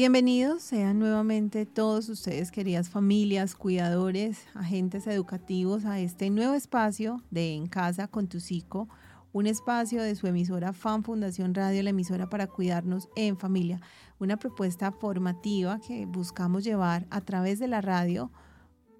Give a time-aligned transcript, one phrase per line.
[0.00, 7.52] Bienvenidos sean nuevamente todos ustedes, queridas familias, cuidadores, agentes educativos, a este nuevo espacio de
[7.52, 8.88] En Casa con tu Psico,
[9.34, 13.82] un espacio de su emisora FAN Fundación Radio, la emisora para cuidarnos en familia,
[14.18, 18.30] una propuesta formativa que buscamos llevar a través de la radio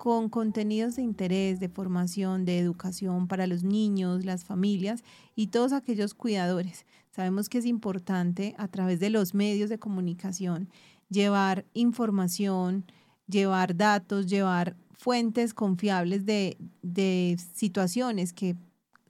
[0.00, 5.04] con contenidos de interés, de formación, de educación para los niños, las familias
[5.36, 6.86] y todos aquellos cuidadores.
[7.10, 10.70] Sabemos que es importante a través de los medios de comunicación
[11.10, 12.86] llevar información,
[13.28, 18.56] llevar datos, llevar fuentes confiables de, de situaciones que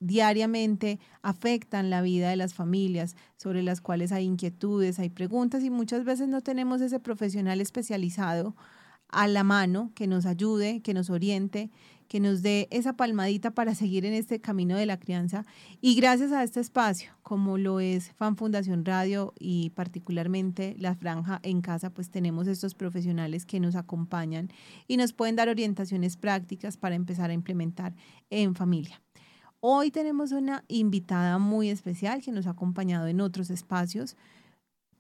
[0.01, 5.71] diariamente afectan la vida de las familias, sobre las cuales hay inquietudes, hay preguntas y
[5.71, 8.57] muchas veces no tenemos ese profesional especializado
[9.13, 11.71] a la mano que nos ayude, que nos oriente,
[12.11, 15.47] que nos dé esa palmadita para seguir en este camino de la crianza.
[15.81, 21.39] Y gracias a este espacio, como lo es Fan Fundación Radio y particularmente la franja
[21.45, 24.49] en casa, pues tenemos estos profesionales que nos acompañan
[24.89, 27.95] y nos pueden dar orientaciones prácticas para empezar a implementar
[28.29, 29.01] en familia.
[29.61, 34.17] Hoy tenemos una invitada muy especial que nos ha acompañado en otros espacios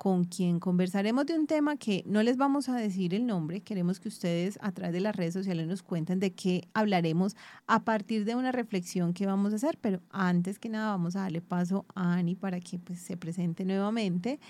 [0.00, 4.00] con quien conversaremos de un tema que no les vamos a decir el nombre, queremos
[4.00, 8.24] que ustedes a través de las redes sociales nos cuenten de qué hablaremos a partir
[8.24, 11.84] de una reflexión que vamos a hacer, pero antes que nada vamos a darle paso
[11.94, 14.40] a Ani para que pues, se presente nuevamente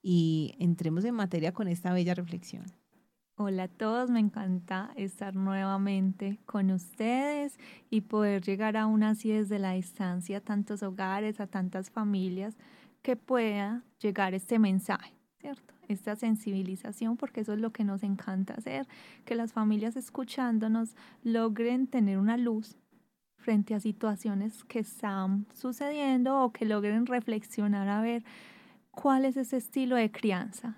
[0.00, 2.66] y entremos en materia con esta bella reflexión.
[3.34, 7.58] Hola a todos, me encanta estar nuevamente con ustedes
[7.90, 12.56] y poder llegar aún así desde la distancia a tantos hogares, a tantas familias
[13.02, 15.74] que pueda llegar este mensaje, ¿cierto?
[15.88, 18.86] Esta sensibilización, porque eso es lo que nos encanta hacer,
[19.24, 22.76] que las familias escuchándonos logren tener una luz
[23.36, 28.22] frente a situaciones que están sucediendo o que logren reflexionar a ver
[28.90, 30.76] cuál es ese estilo de crianza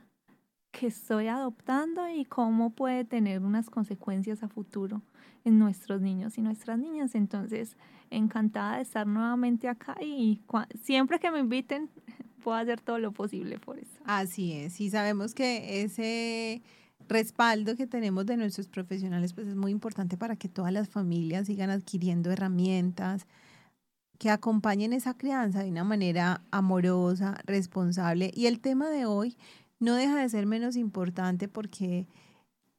[0.82, 5.00] que estoy adoptando y cómo puede tener unas consecuencias a futuro
[5.44, 7.14] en nuestros niños y nuestras niñas.
[7.14, 7.76] Entonces,
[8.10, 10.40] encantada de estar nuevamente acá y
[10.82, 11.88] siempre que me inviten,
[12.42, 13.92] puedo hacer todo lo posible por eso.
[14.04, 16.62] Así es, y sabemos que ese
[17.06, 21.46] respaldo que tenemos de nuestros profesionales pues es muy importante para que todas las familias
[21.46, 23.28] sigan adquiriendo herramientas
[24.22, 28.30] que acompañen esa crianza de una manera amorosa, responsable.
[28.32, 29.36] Y el tema de hoy
[29.82, 32.06] no deja de ser menos importante porque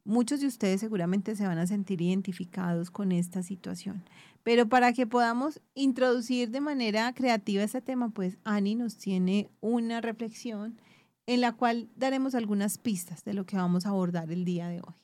[0.05, 4.03] muchos de ustedes seguramente se van a sentir identificados con esta situación.
[4.43, 9.99] Pero para que podamos introducir de manera creativa este tema, pues Ani nos tiene una
[9.99, 10.79] reflexión
[11.25, 14.79] en la cual daremos algunas pistas de lo que vamos a abordar el día de
[14.79, 14.95] hoy.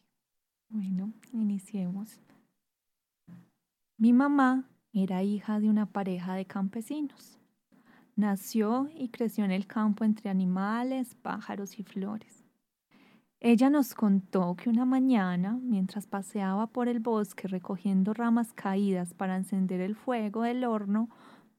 [0.69, 2.21] Bueno, iniciemos.
[3.97, 7.38] Mi mamá era hija de una pareja de campesinos.
[8.19, 12.43] Nació y creció en el campo entre animales, pájaros y flores.
[13.39, 19.37] Ella nos contó que una mañana, mientras paseaba por el bosque recogiendo ramas caídas para
[19.37, 21.07] encender el fuego del horno,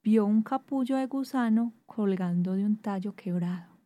[0.02, 3.78] vio un capullo de gusano colgando de un tallo quebrado.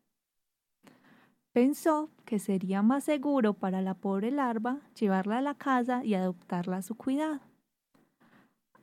[1.53, 6.79] Pensó que sería más seguro para la pobre larva llevarla a la casa y adoptarla
[6.79, 7.53] a su cuidado.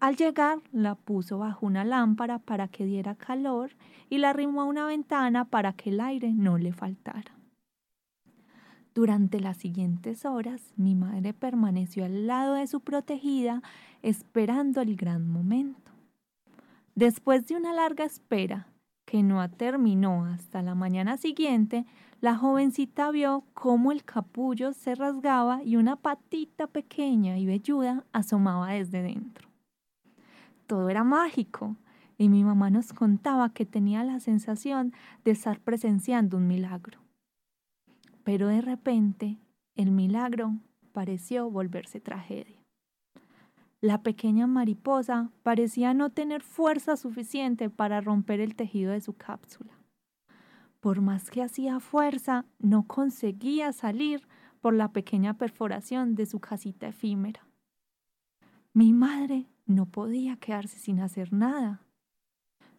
[0.02, 3.70] Al llegar, la puso bajo una lámpara para que diera calor
[4.10, 7.38] y la arrimó a una ventana para que el aire no le faltara.
[8.96, 13.62] Durante las siguientes horas, mi madre permaneció al lado de su protegida,
[14.02, 15.92] esperando el gran momento.
[16.96, 18.70] Después de una larga espera,
[19.06, 21.86] que no terminó hasta la mañana siguiente,
[22.22, 28.72] la jovencita vio cómo el capullo se rasgaba y una patita pequeña y velluda asomaba
[28.72, 29.51] desde dentro
[30.72, 31.76] todo era mágico
[32.18, 34.94] y mi mamá nos contaba que tenía la sensación
[35.26, 37.02] de estar presenciando un milagro.
[38.24, 39.38] Pero de repente
[39.76, 40.54] el milagro
[40.94, 42.56] pareció volverse tragedia.
[43.82, 49.74] La pequeña mariposa parecía no tener fuerza suficiente para romper el tejido de su cápsula.
[50.80, 54.26] Por más que hacía fuerza, no conseguía salir
[54.62, 57.46] por la pequeña perforación de su casita efímera.
[58.74, 61.82] Mi madre no podía quedarse sin hacer nada.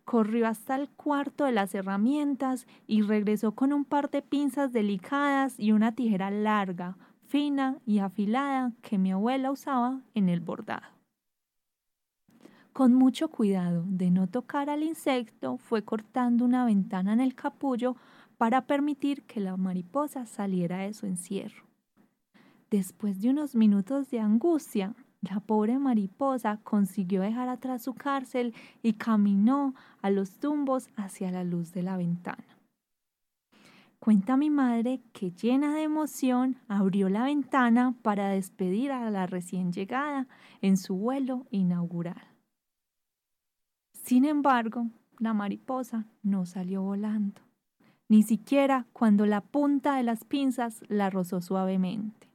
[0.04, 5.58] Corrió hasta el cuarto de las herramientas y regresó con un par de pinzas delicadas
[5.58, 6.96] y una tijera larga,
[7.26, 10.86] fina y afilada que mi abuela usaba en el bordado.
[12.72, 17.96] Con mucho cuidado de no tocar al insecto, fue cortando una ventana en el capullo
[18.38, 21.64] para permitir que la mariposa saliera de su encierro.
[22.70, 28.94] Después de unos minutos de angustia, la pobre mariposa consiguió dejar atrás su cárcel y
[28.94, 32.44] caminó a los tumbos hacia la luz de la ventana.
[34.00, 39.72] Cuenta mi madre que llena de emoción abrió la ventana para despedir a la recién
[39.72, 40.26] llegada
[40.60, 42.26] en su vuelo inaugural.
[43.92, 44.88] Sin embargo,
[45.20, 47.40] la mariposa no salió volando,
[48.08, 52.31] ni siquiera cuando la punta de las pinzas la rozó suavemente.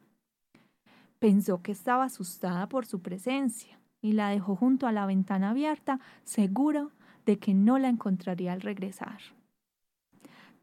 [1.20, 6.00] Pensó que estaba asustada por su presencia y la dejó junto a la ventana abierta,
[6.24, 6.92] seguro
[7.26, 9.20] de que no la encontraría al regresar.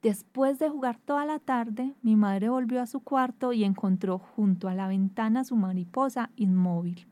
[0.02, 4.68] Después de jugar toda la tarde, mi madre volvió a su cuarto y encontró junto
[4.68, 7.06] a la ventana su mariposa inmóvil,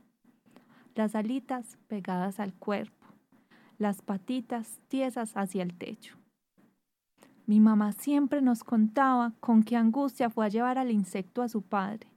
[0.94, 3.06] las alitas pegadas al cuerpo,
[3.78, 6.18] las patitas tiesas hacia el techo.
[7.46, 11.62] Mi mamá siempre nos contaba con qué angustia fue a llevar al insecto a su
[11.62, 12.11] padre,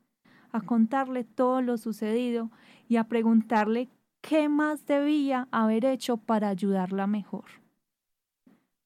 [0.56, 2.50] a contarle todo lo sucedido
[2.88, 3.90] y a preguntarle
[4.22, 7.46] qué más debía haber hecho para ayudarla mejor.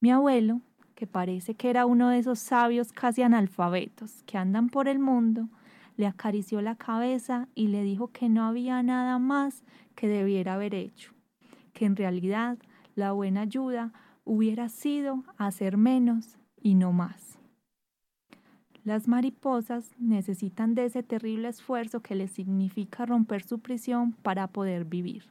[0.01, 0.61] Mi abuelo,
[0.95, 5.47] que parece que era uno de esos sabios casi analfabetos que andan por el mundo,
[5.95, 9.63] le acarició la cabeza y le dijo que no había nada más
[9.95, 11.13] que debiera haber hecho,
[11.73, 12.57] que en realidad
[12.95, 13.91] la buena ayuda
[14.23, 17.38] hubiera sido hacer menos y no más.
[18.89, 24.83] Las mariposas necesitan de ese terrible esfuerzo que les significa romper su prisión para poder
[24.83, 25.29] vivir,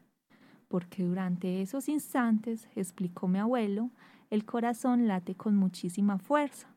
[0.68, 3.90] porque durante esos instantes, explicó mi abuelo,
[4.30, 6.68] el corazón late con muchísima fuerza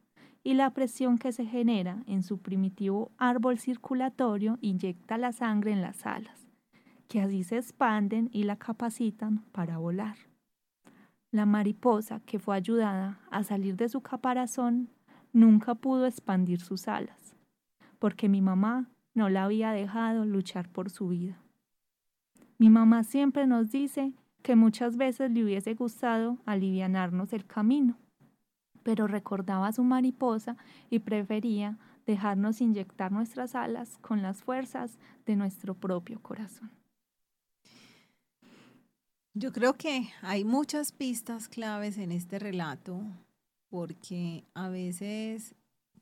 [0.44, 5.84] y la presión que se genera en su primitivo árbol circulatorio inyecta la sangre en
[5.84, 6.48] las alas,
[7.08, 10.16] que así se expanden y la capacitan para volar.
[11.30, 14.90] La mariposa que fue ayudada a salir de su caparazón
[15.34, 17.36] nunca pudo expandir sus alas,
[18.00, 21.42] porque mi mamá no la había dejado luchar por su vida.
[22.58, 27.98] Mi mamá siempre nos dice que muchas veces le hubiese gustado alivianarnos el camino,
[28.84, 30.58] pero recordaba a su mariposa
[30.90, 36.72] y prefería dejarnos inyectar nuestras alas con las fuerzas de nuestro propio corazón.
[39.34, 43.02] Yo creo que hay muchas pistas claves en este relato
[43.72, 45.56] porque a veces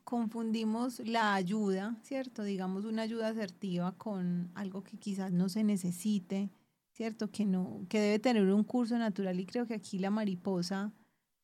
[0.03, 2.43] confundimos la ayuda, ¿cierto?
[2.43, 6.49] Digamos una ayuda asertiva con algo que quizás no se necesite,
[6.93, 7.31] ¿cierto?
[7.31, 10.91] Que no que debe tener un curso natural y creo que aquí la mariposa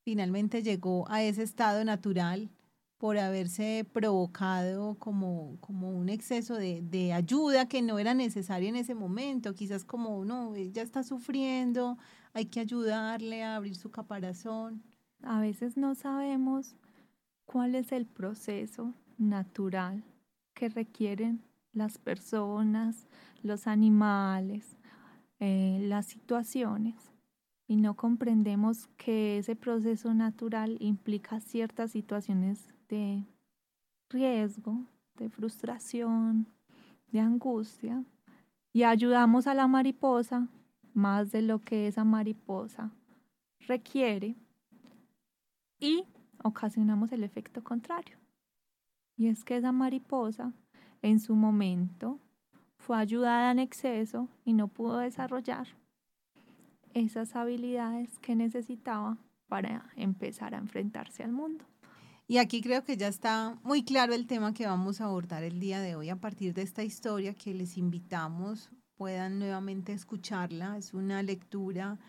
[0.04, 2.50] finalmente llegó a ese estado natural
[2.98, 8.96] por haberse provocado como, como un exceso de, ayuda que no era necesario en ese
[8.96, 12.00] momento, quizás como, no, ella está sufriendo,
[12.34, 14.82] hay que ayudarle a abrir su caparazón
[15.24, 16.76] a veces no sabemos
[17.46, 20.04] cuál es el proceso natural
[20.54, 23.08] que requieren las personas,
[23.44, 24.78] los animales,
[25.40, 26.96] eh, las situaciones
[27.68, 33.26] y no comprendemos que ese proceso natural implica ciertas situaciones de
[34.10, 34.86] riesgo,
[35.18, 36.48] de frustración,
[37.12, 38.04] de angustia
[38.72, 40.48] y ayudamos a la mariposa
[40.94, 42.92] más de lo que esa mariposa
[43.68, 44.36] requiere
[45.80, 46.04] y
[46.44, 48.18] ocasionamos el efecto contrario.
[49.18, 50.54] Y es que esa mariposa
[51.02, 52.20] en su momento
[52.78, 55.68] fue ayudada en exceso y no pudo desarrollar
[56.94, 59.18] esas habilidades que necesitaba
[59.48, 61.66] para empezar a enfrentarse al mundo.
[62.28, 65.60] Y aquí creo que ya está muy claro el tema que vamos a abordar el
[65.60, 70.78] día de hoy a partir de esta historia que les invitamos puedan nuevamente escucharla.
[70.78, 72.00] Es una lectura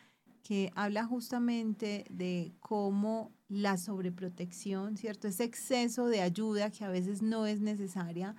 [0.43, 5.29] que habla justamente de cómo la sobreprotección, ¿cierto?
[5.29, 8.35] Ese exceso de ayuda que a veces no es necesaria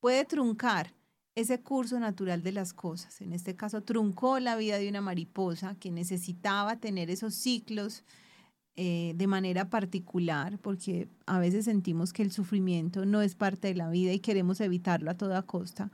[0.00, 0.94] puede truncar
[1.34, 3.20] ese curso natural de las cosas.
[3.20, 8.04] En este caso, truncó la vida de una mariposa que necesitaba tener esos ciclos
[8.74, 13.74] eh, de manera particular, porque a veces sentimos que el sufrimiento no es parte de
[13.74, 15.92] la vida y queremos evitarlo a toda costa.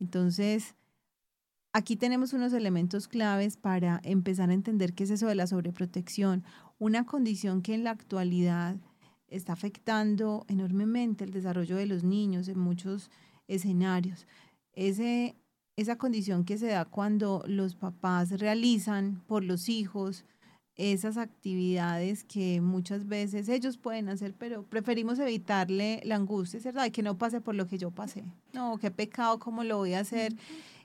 [0.00, 0.74] Entonces,
[1.72, 6.44] aquí tenemos unos elementos claves para empezar a entender qué es eso de la sobreprotección
[6.78, 8.76] una condición que en la actualidad
[9.28, 13.10] está afectando enormemente el desarrollo de los niños en muchos
[13.46, 14.26] escenarios.
[14.72, 15.36] Ese,
[15.76, 20.24] esa condición que se da cuando los papás realizan por los hijos
[20.76, 26.80] esas actividades que muchas veces ellos pueden hacer, pero preferimos evitarle la angustia, ¿cierto?
[26.80, 28.24] De que no pase por lo que yo pasé.
[28.54, 30.34] No, qué pecado, ¿cómo lo voy a hacer?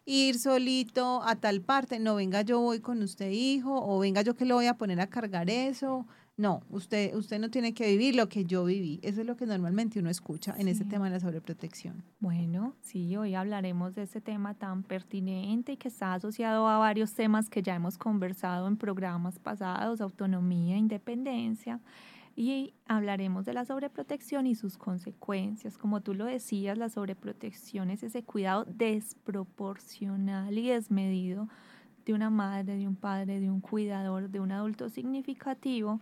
[0.06, 4.36] Ir solito a tal parte, no venga yo voy con usted hijo o venga yo
[4.36, 6.06] que lo voy a poner a cargar eso.
[6.38, 9.00] No, usted, usted no tiene que vivir lo que yo viví.
[9.04, 12.04] Eso es lo que normalmente uno escucha en ese tema de la sobreprotección.
[12.20, 17.14] Bueno, sí, hoy hablaremos de ese tema tan pertinente y que está asociado a varios
[17.14, 21.80] temas que ya hemos conversado en programas pasados, autonomía, independencia.
[22.36, 25.78] Y hablaremos de la sobreprotección y sus consecuencias.
[25.78, 31.48] Como tú lo decías, la sobreprotección es ese cuidado desproporcional y desmedido
[32.06, 36.02] de una madre, de un padre, de un cuidador, de un adulto significativo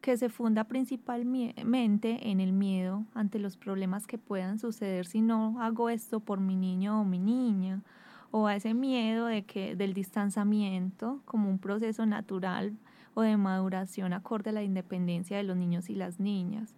[0.00, 5.60] que se funda principalmente en el miedo ante los problemas que puedan suceder si no
[5.62, 7.82] hago esto por mi niño o mi niña,
[8.30, 12.76] o a ese miedo de que del distanciamiento como un proceso natural
[13.14, 16.74] o de maduración acorde a la independencia de los niños y las niñas,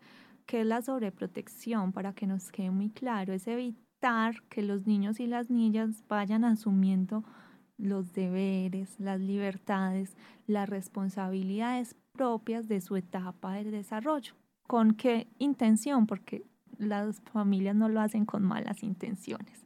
[0.47, 5.19] que es la sobreprotección, para que nos quede muy claro, es evitar que los niños
[5.21, 7.25] y las niñas vayan asumiendo
[7.79, 10.17] los deberes, las libertades,
[10.47, 14.35] las responsabilidades propias de su etapa de desarrollo.
[14.67, 16.07] ¿Con qué intención?
[16.07, 16.45] Porque
[16.79, 19.65] las familias no lo hacen con malas intenciones.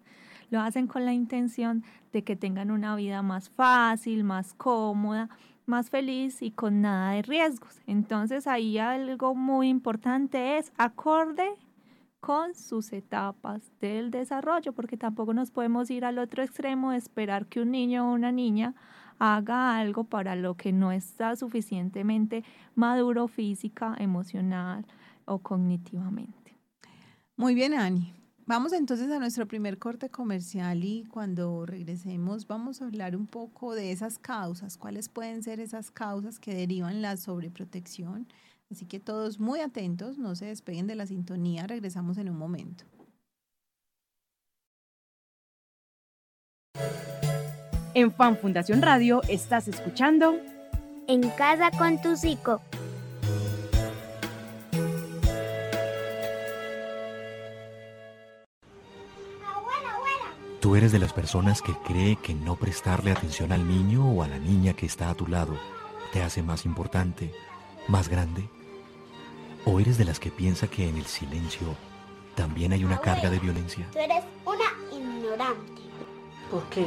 [0.51, 5.29] Lo hacen con la intención de que tengan una vida más fácil, más cómoda,
[5.71, 7.81] más feliz y con nada de riesgos.
[7.87, 11.49] Entonces ahí algo muy importante es acorde
[12.21, 17.47] con sus etapas del desarrollo, porque tampoco nos podemos ir al otro extremo de esperar
[17.47, 18.75] que un niño o una niña
[19.19, 24.85] haga algo para lo que no está suficientemente maduro física, emocional
[25.25, 26.59] o cognitivamente.
[27.37, 28.20] Muy bien, Ani.
[28.51, 33.77] Vamos entonces a nuestro primer corte comercial y cuando regresemos vamos a hablar un poco
[33.77, 38.27] de esas causas, cuáles pueden ser esas causas que derivan la sobreprotección.
[38.69, 42.83] Así que todos muy atentos, no se despeguen de la sintonía, regresamos en un momento.
[47.95, 50.35] En Fan Fundación Radio estás escuchando
[51.07, 52.61] En casa con tu psico.
[60.61, 64.29] ¿Tú eres de las personas que cree que no prestarle atención al niño o a
[64.29, 65.59] la niña que está a tu lado
[66.13, 67.33] te hace más importante,
[67.89, 68.47] más grande?
[69.65, 71.75] ¿O eres de las que piensa que en el silencio
[72.35, 73.89] también hay una carga de violencia?
[73.91, 75.81] Tú eres una ignorante.
[76.51, 76.85] ¿Por qué?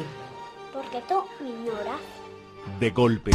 [0.72, 2.00] Porque tú me ignoras.
[2.80, 3.32] De golpe,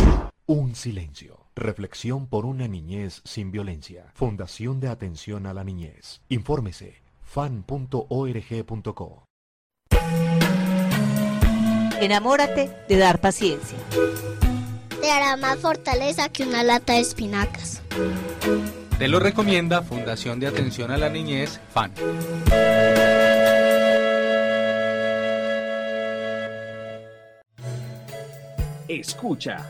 [0.46, 1.46] un silencio.
[1.56, 4.12] Reflexión por una niñez sin violencia.
[4.14, 6.20] Fundación de Atención a la Niñez.
[6.28, 7.98] Infórmese fan.org.co.
[12.00, 13.76] Enamórate de dar paciencia.
[15.00, 17.82] Te hará más fortaleza que una lata de espinacas.
[18.98, 21.92] Te lo recomienda Fundación de Atención a la Niñez, FAN.
[28.86, 29.66] Escucha.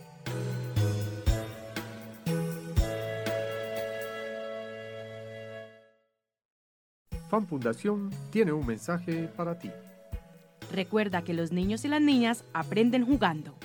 [7.30, 9.70] Fan Fundación tiene un mensaje para ti.
[10.76, 13.56] Recuerda que los niños y las niñas aprenden jugando.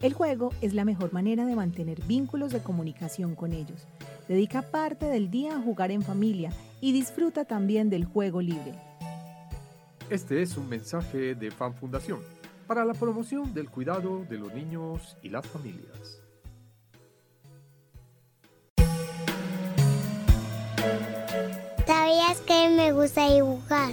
[0.00, 3.86] El juego es la mejor manera de mantener vínculos de comunicación con ellos.
[4.28, 8.72] Dedica parte del día a jugar en familia y disfruta también del juego libre.
[10.08, 12.20] Este es un mensaje de Fan Fundación
[12.66, 16.22] para la promoción del cuidado de los niños y las familias.
[21.86, 23.92] ¿Sabías que me gusta dibujar?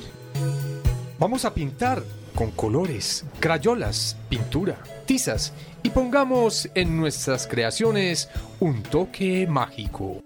[1.20, 2.02] Vamos a pintar
[2.36, 10.22] con colores, crayolas, pintura, tizas y pongamos en nuestras creaciones un toque mágico.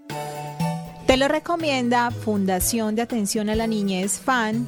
[1.06, 4.66] Te lo recomienda Fundación de Atención a la Niñez FAN.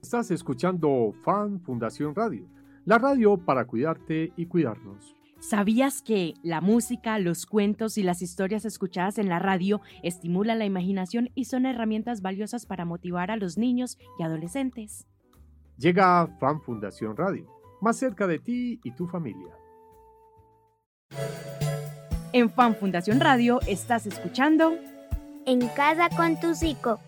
[0.00, 2.48] Estás escuchando Fan Fundación Radio,
[2.86, 5.17] la radio para cuidarte y cuidarnos.
[5.40, 10.64] ¿Sabías que la música, los cuentos y las historias escuchadas en la radio estimulan la
[10.64, 15.06] imaginación y son herramientas valiosas para motivar a los niños y adolescentes?
[15.76, 17.46] Llega Fan Fundación Radio,
[17.80, 19.54] más cerca de ti y tu familia.
[22.32, 24.74] En Fan Fundación Radio estás escuchando
[25.46, 26.98] En casa con tu psico.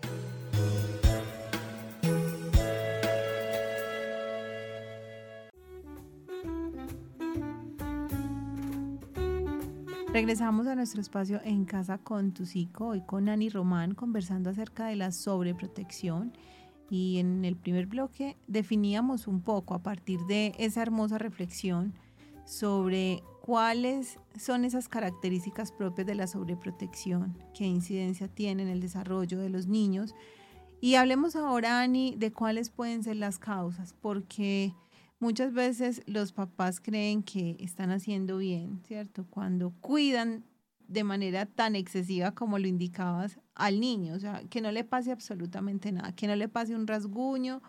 [10.21, 14.85] Regresamos a nuestro espacio en casa con tu psico, hoy con Ani Román conversando acerca
[14.85, 16.35] de la sobreprotección
[16.91, 21.95] y en el primer bloque definíamos un poco a partir de esa hermosa reflexión
[22.45, 29.39] sobre cuáles son esas características propias de la sobreprotección, qué incidencia tiene en el desarrollo
[29.39, 30.15] de los niños.
[30.83, 34.75] Y hablemos ahora, Ani, de cuáles pueden ser las causas, porque
[35.21, 39.25] muchas veces los papás creen que están haciendo bien, ¿cierto?
[39.31, 40.45] Cuando cuidan
[40.89, 45.13] de manera tan excesiva como lo indicabas al niño, o sea, que no le pase
[45.13, 47.63] absolutamente nada, que no le pase un rasguño,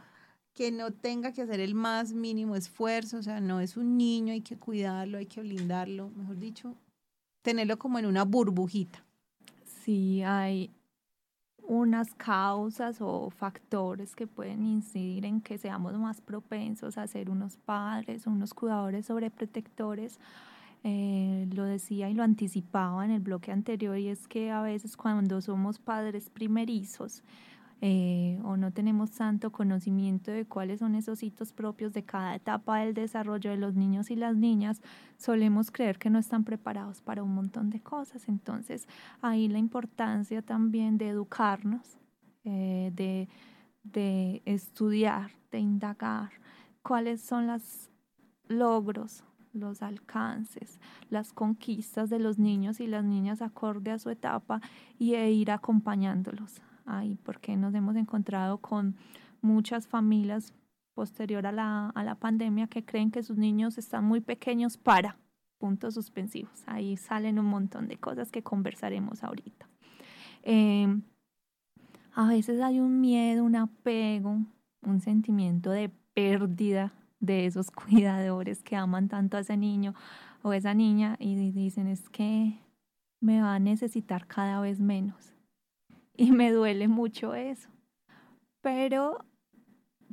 [0.54, 4.34] que no tenga que hacer el más mínimo esfuerzo, o sea, no es un niño,
[4.34, 6.76] hay que cuidarlo, hay que blindarlo, mejor dicho,
[7.44, 9.06] tenerlo como en una burbujita.
[9.84, 10.72] Sí, hay
[11.72, 17.56] unas causas o factores que pueden incidir en que seamos más propensos a ser unos
[17.56, 20.20] padres unos cuidadores sobreprotectores
[20.84, 24.98] eh, lo decía y lo anticipaba en el bloque anterior y es que a veces
[24.98, 27.24] cuando somos padres primerizos
[27.84, 32.78] eh, o no tenemos tanto conocimiento de cuáles son esos hitos propios de cada etapa
[32.78, 34.84] del desarrollo de los niños y las niñas,
[35.18, 38.30] solemos creer que no están preparados para un montón de cosas.
[38.30, 38.88] Entonces,
[39.20, 41.98] ahí la importancia también de educarnos,
[42.44, 43.28] eh, de,
[43.84, 46.30] de estudiar, de indagar
[46.84, 47.90] cuáles son los
[48.48, 49.24] logros
[49.54, 54.62] los alcances, las conquistas de los niños y las niñas acorde a su etapa
[54.98, 56.62] y e ir acompañándolos
[56.98, 58.96] ahí, porque nos hemos encontrado con
[59.42, 60.54] muchas familias
[60.94, 65.18] posterior a la, a la pandemia que creen que sus niños están muy pequeños para
[65.58, 66.64] puntos suspensivos.
[66.66, 69.70] Ahí salen un montón de cosas que conversaremos ahorita.
[70.44, 71.04] Em,
[72.14, 74.40] a veces hay un miedo, un apego,
[74.82, 79.94] un sentimiento de pérdida de esos cuidadores que aman tanto a ese niño
[80.42, 82.58] o esa niña y dicen es que
[83.22, 85.36] me va a necesitar cada vez menos.
[86.22, 87.68] Y me duele mucho eso.
[88.62, 89.26] Pero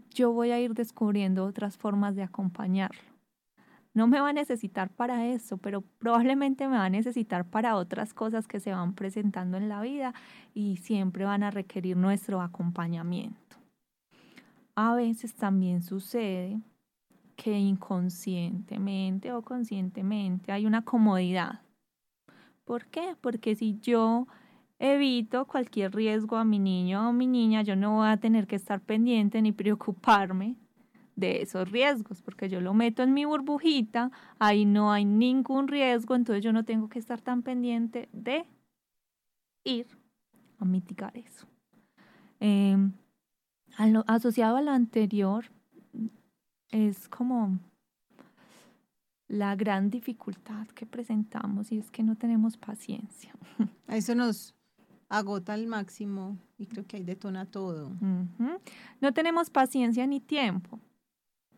[0.08, 3.02] yo voy a ir descubriendo otras formas de acompañarlo.
[3.92, 8.14] No me va a necesitar para eso, pero probablemente me va a necesitar para otras
[8.14, 10.14] cosas que se van presentando en la vida
[10.54, 13.58] y siempre van a requerir nuestro acompañamiento.
[14.76, 16.58] A veces también sucede
[17.36, 21.60] que inconscientemente o conscientemente hay una comodidad.
[22.64, 23.14] ¿Por qué?
[23.20, 24.26] Porque si yo
[24.78, 28.56] evito cualquier riesgo a mi niño o mi niña, yo no voy a tener que
[28.56, 30.56] estar pendiente ni preocuparme
[31.16, 36.14] de esos riesgos, porque yo lo meto en mi burbujita, ahí no hay ningún riesgo,
[36.14, 38.46] entonces yo no tengo que estar tan pendiente de
[39.64, 39.86] ir
[40.58, 41.46] a mitigar eso.
[42.38, 42.92] Em,
[44.06, 45.46] asociado a lo anterior,
[46.70, 47.58] es como
[49.26, 53.32] la gran dificultad que presentamos y es que no tenemos paciencia.
[53.88, 54.54] Eso nos
[55.08, 57.92] agota al máximo y creo que ahí detona todo.
[59.00, 60.80] No tenemos paciencia ni tiempo,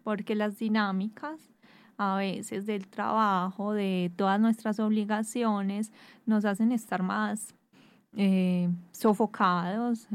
[0.03, 1.51] porque las dinámicas
[1.97, 5.93] a veces del trabajo, de todas nuestras obligaciones,
[6.25, 7.55] nos hacen estar más
[8.17, 10.09] eh, sofocados,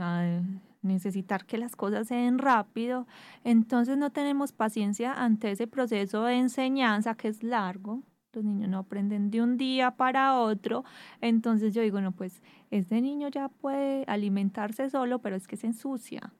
[0.81, 3.05] necesitar que las cosas se den rápido,
[3.43, 8.01] entonces no tenemos paciencia ante ese proceso de enseñanza que es largo.
[8.35, 10.83] Los niños no aprenden de un día para otro.
[11.21, 15.67] Entonces yo digo, no, pues este niño ya puede alimentarse solo, pero es que se
[15.67, 16.33] ensucia.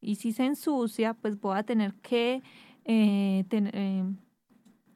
[0.00, 2.42] Y si se ensucia, pues voy a tener que
[2.84, 4.04] eh, eh,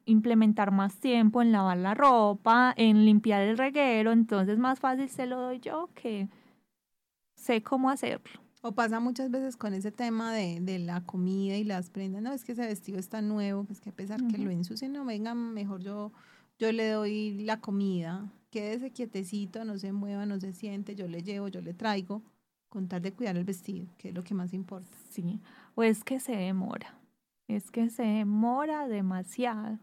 [0.05, 4.12] implementar más tiempo en lavar la ropa, en limpiar el reguero.
[4.12, 6.29] Entonces más fácil se lo doy yo que
[7.35, 8.41] sé cómo hacerlo.
[8.64, 12.33] O pasa muchas veces con ese tema de, de, la comida y las prendas, no,
[12.33, 15.35] es que ese vestido está nuevo, pues que a pesar que lo ensucien, no, venga,
[15.35, 16.12] mejor yo,
[16.61, 21.25] yo le doy la comida, quédese quietecito, no se mueva, no se siente, yo le
[21.25, 22.22] llevo, yo le traigo,
[22.68, 24.96] con tal de cuidar el vestido, que es lo que más importa.
[25.11, 25.40] Sí,
[25.75, 26.94] o es que se demora,
[27.48, 29.81] es que se demora demasiado.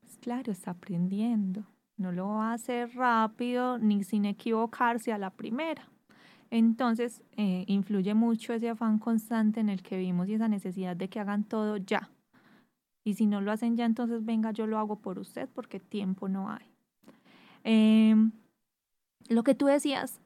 [0.00, 5.30] Pues claro, está aprendiendo, no lo va a hacer rápido ni sin equivocarse a la
[5.30, 5.91] primera.
[6.52, 11.08] Entonces, eh, influye mucho ese afán constante en el que vivimos y esa necesidad de
[11.08, 12.10] que hagan todo ya.
[13.04, 16.28] Y si no lo hacen ya, entonces venga, yo lo hago por usted porque tiempo
[16.28, 16.66] no hay.
[17.64, 18.32] Em,
[19.30, 20.20] lo que tú decías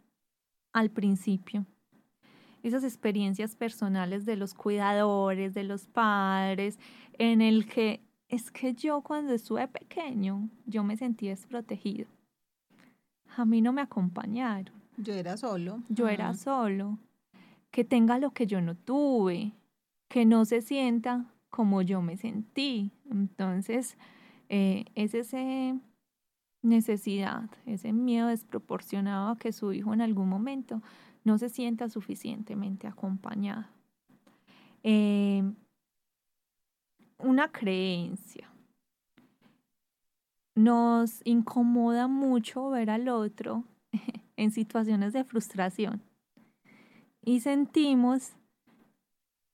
[0.72, 1.64] al principio,
[2.64, 6.80] esas experiencias personales de los cuidadores, de los padres,
[7.18, 12.08] en el que es que yo cuando estuve pequeño, yo me sentí desprotegido.
[13.36, 15.82] A mí no me acompañaron yo era solo.
[15.88, 16.98] Yo era solo.
[17.70, 19.52] Que tenga lo que yo no tuve.
[20.08, 22.92] Que no se sienta como yo me sentí.
[23.10, 23.96] Entonces,
[24.48, 25.38] eh, es esa
[26.62, 30.82] necesidad, ese miedo desproporcionado a que su hijo en algún momento
[31.24, 33.66] no se sienta suficientemente acompañado.
[34.82, 35.42] Eh,
[37.18, 38.50] una creencia
[40.54, 43.64] nos incomoda mucho ver al otro
[44.36, 46.02] en situaciones de frustración
[47.26, 48.32] y sentimos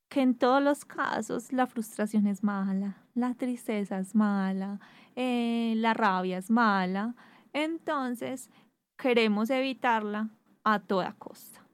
[0.08, 4.78] que en todos los casos la frustración es mala, la tristeza es mala,
[5.16, 7.14] eh, la rabia es mala,
[7.54, 8.50] entonces
[8.98, 10.28] queremos evitarla
[10.64, 11.66] a toda costa.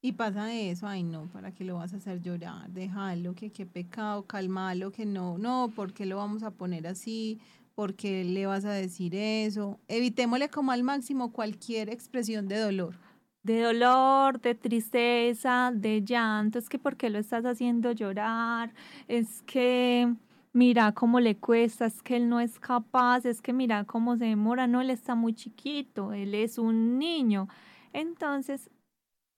[0.00, 2.70] Y pasa eso, ay no, ¿para qué lo vas a hacer llorar?
[2.70, 7.38] Déjalo, que qué pecado, calmalo, que no, no, ¿por qué lo vamos a poner así?
[7.76, 9.78] ¿Por qué le vas a decir eso?
[9.86, 12.94] Evitémosle como al máximo cualquier expresión de dolor.
[13.42, 18.72] De dolor, de tristeza, de llanto, es que ¿por qué lo estás haciendo llorar?
[19.08, 20.10] Es que
[20.54, 24.24] mira cómo le cuesta, es que él no es capaz, es que mira cómo se
[24.24, 27.46] demora, no, él está muy chiquito, él es un niño.
[27.92, 28.70] Entonces,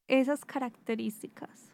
[0.06, 1.72] esas características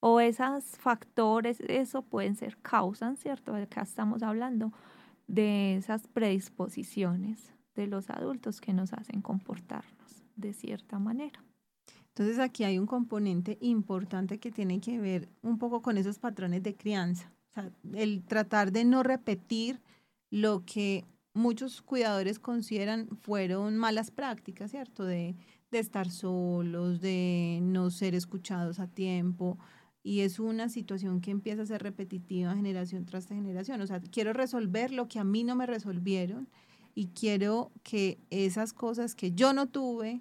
[0.00, 3.54] o esos factores, eso pueden ser causas, ¿cierto?
[3.54, 4.70] Acá estamos hablando
[5.28, 11.44] de esas predisposiciones de los adultos que nos hacen comportarnos de cierta manera.
[12.08, 16.64] Entonces aquí hay un componente importante que tiene que ver un poco con esos patrones
[16.64, 17.30] de crianza,
[17.94, 19.80] el tratar de no repetir
[20.30, 25.04] lo que muchos cuidadores consideran fueron malas prácticas, ¿cierto?
[25.04, 25.36] De,
[25.70, 29.58] de estar solos, de no ser escuchados a tiempo.
[30.02, 33.80] Y es una situación que empieza a ser repetitiva generación tras generación.
[33.80, 36.48] O sea, quiero resolver lo que a mí no me resolvieron
[36.94, 40.20] y quiero que esas cosas que yo no tuve,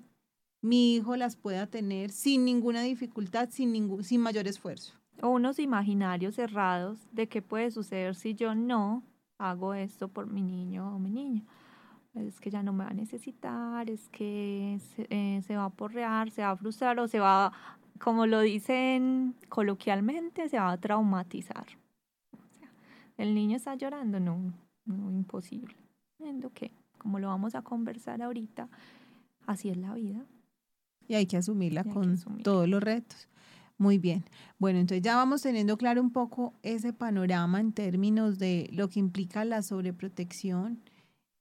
[0.62, 4.94] mi hijo las pueda tener sin ninguna dificultad, sin, ningún, sin mayor esfuerzo.
[5.22, 9.04] O unos imaginarios cerrados de qué puede suceder si yo no
[9.38, 11.44] hago esto por mi niño o mi niña
[12.22, 15.70] es que ya no me va a necesitar, es que se, eh, se, va a
[15.70, 17.52] porrear, se va a frustrar o se va,
[18.00, 21.66] como lo dicen coloquialmente, se va a traumatizar.
[22.34, 22.70] O sea,
[23.18, 24.54] el niño está llorando, no,
[24.86, 25.76] no, imposible.
[26.20, 28.70] Viendo que, como lo vamos a conversar ahorita,
[29.46, 30.26] así es la vida.
[31.08, 33.30] Y hay que asumirla con todos los retos.
[33.78, 34.26] Muy bien.
[34.58, 39.00] Bueno, entonces ya vamos teniendo claro un poco ese panorama en términos de lo que
[39.00, 40.82] implica la sobreprotección,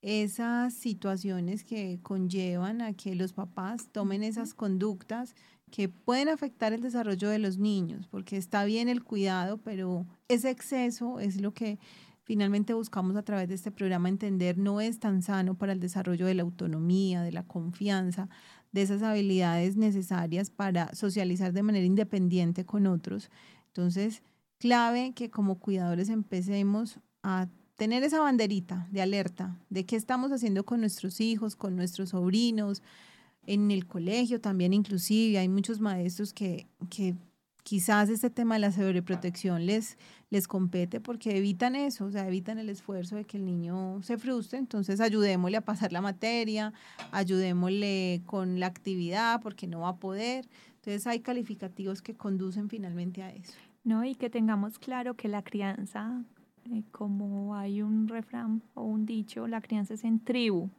[0.06, 5.34] esas situaciones que conllevan a que los papás tomen esas conductas
[5.72, 10.50] que pueden afectar el desarrollo de los niños, porque está bien el cuidado, pero ese
[10.50, 11.80] exceso es lo que
[12.22, 16.26] finalmente buscamos a través de este programa entender no es tan sano para el desarrollo
[16.26, 18.28] de la autonomía, de la confianza,
[18.70, 23.28] de esas habilidades necesarias para socializar de manera independiente con otros.
[23.66, 24.22] Entonces,
[24.58, 30.64] clave que como cuidadores empecemos a tener esa banderita de alerta de qué estamos haciendo
[30.64, 32.82] con nuestros hijos, con nuestros sobrinos,
[33.46, 35.38] en el colegio también inclusive.
[35.38, 37.14] Hay muchos maestros que, que
[37.62, 39.98] quizás este tema de la sobreprotección les,
[40.30, 44.18] les compete porque evitan eso, o sea, evitan el esfuerzo de que el niño se
[44.18, 44.58] frustre.
[44.58, 46.72] Entonces ayudémosle a pasar la materia,
[47.12, 50.48] ayudémosle con la actividad porque no va a poder.
[50.76, 53.54] Entonces hay calificativos que conducen finalmente a eso.
[53.84, 56.24] No, y que tengamos claro que la crianza
[56.70, 60.70] eh, como hay un refrán o un dicho, la crianza es en tribu.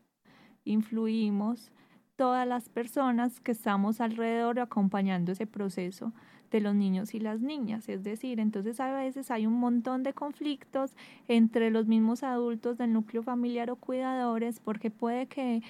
[0.66, 1.72] Influimos
[2.16, 6.14] todas las personas que estamos alrededor acompañando ese proceso
[6.52, 7.88] de los niños y las niñas.
[7.90, 10.96] Es decir, entonces a veces hay un montón de conflictos
[11.28, 15.62] entre los mismos adultos del núcleo familiar o cuidadores porque puede que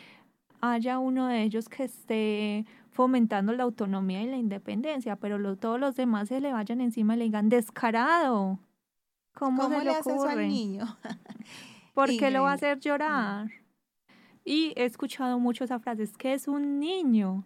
[0.62, 5.96] haya uno de ellos que esté fomentando la autonomía y la independencia, pero todos los
[5.96, 8.60] demás se le vayan encima y le digan descarado,
[9.38, 10.98] ¿Cómo, le, haces eso al niño?
[11.94, 13.52] ¿Por qué lo va a hacer llorar?
[14.44, 17.44] Y he escuchado mucho esa frase, es que es un niño.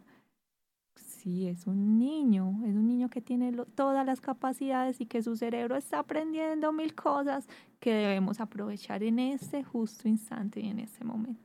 [0.95, 5.35] Sí, es un niño, es un niño que tiene todas las capacidades y que su
[5.35, 7.47] cerebro está aprendiendo mil cosas
[7.79, 11.41] que debemos aprovechar en ese justo instante y en ese momento.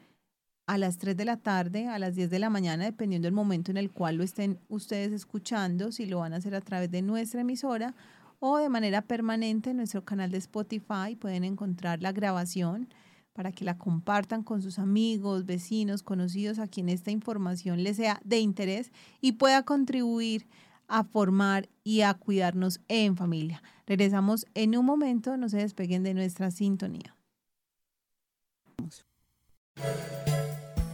[0.65, 3.71] a las 3 de la tarde, a las 10 de la mañana, dependiendo del momento
[3.71, 7.01] en el cual lo estén ustedes escuchando, si lo van a hacer a través de
[7.01, 7.93] nuestra emisora
[8.39, 11.15] o de manera permanente en nuestro canal de Spotify.
[11.19, 12.87] Pueden encontrar la grabación
[13.33, 18.21] para que la compartan con sus amigos, vecinos, conocidos, a quien esta información les sea
[18.23, 20.47] de interés y pueda contribuir
[20.93, 23.63] a formar y a cuidarnos en familia.
[23.87, 27.15] Regresamos en un momento, no se despeguen de nuestra sintonía.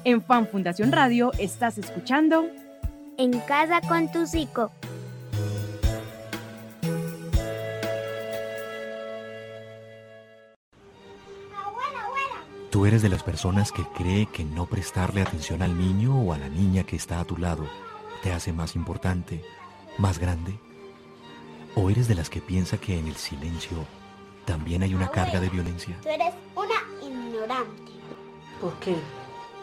[0.06, 2.46] En Fan Fundación Radio estás escuchando
[3.18, 4.72] En casa con tu psico.
[12.72, 16.38] Tú eres de las personas que cree que no prestarle atención al niño o a
[16.38, 17.68] la niña que está a tu lado
[18.22, 19.42] te hace más importante,
[20.00, 20.58] más grande.
[21.76, 23.86] ¿O eres de las que piensa que en el silencio
[24.46, 25.96] también hay una carga de violencia?
[26.02, 27.92] Tú eres una ignorante.
[28.60, 28.96] ¿Por qué?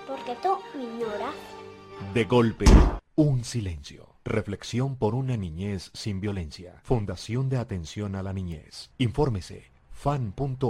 [0.06, 1.34] Porque tú me ignoras.
[2.14, 2.66] De golpe,
[3.16, 4.14] un silencio.
[4.24, 6.80] Reflexión por una niñez sin violencia.
[6.82, 8.90] Fundación de Atención a la Niñez.
[8.98, 10.66] Infórmese fan.org.co.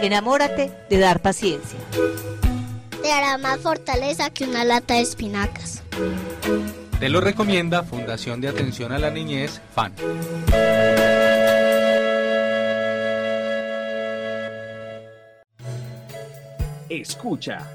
[0.00, 1.78] Enamórate de dar paciencia.
[3.02, 5.82] Te hará más fortaleza que una lata de espinacas.
[6.98, 9.94] Te lo recomienda Fundación de Atención a la Niñez, FAN.
[16.88, 17.70] Escucha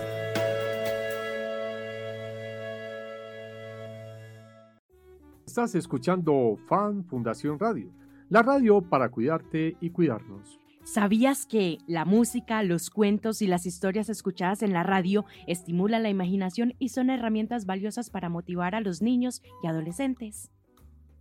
[5.45, 7.91] Estás escuchando Fan Fundación Radio,
[8.30, 10.60] la radio para cuidarte y cuidarnos.
[10.84, 16.10] ¿Sabías que la música, los cuentos y las historias escuchadas en la radio estimulan la
[16.10, 20.50] imaginación y son herramientas valiosas para motivar a los niños y adolescentes?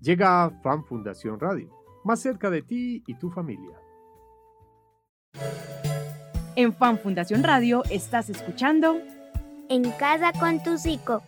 [0.01, 3.77] Llega Fan Fundación Radio, más cerca de ti y tu familia.
[6.57, 9.01] En Fan Fundación Radio estás escuchando
[9.69, 11.23] En casa con tu psico.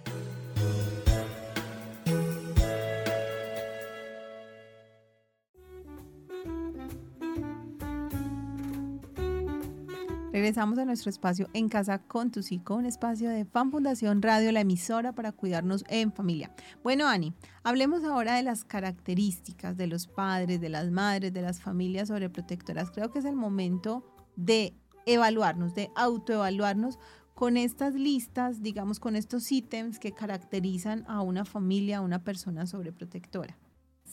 [10.42, 14.50] Regresamos a nuestro espacio En Casa con tu Psico, un espacio de Fan Fundación Radio,
[14.50, 16.50] la emisora para cuidarnos en familia.
[16.82, 21.60] Bueno, Ani, hablemos ahora de las características de los padres, de las madres, de las
[21.60, 22.90] familias sobreprotectoras.
[22.90, 24.74] Creo que es el momento de
[25.06, 26.98] evaluarnos, de autoevaluarnos
[27.34, 32.66] con estas listas, digamos, con estos ítems que caracterizan a una familia, a una persona
[32.66, 33.56] sobreprotectora.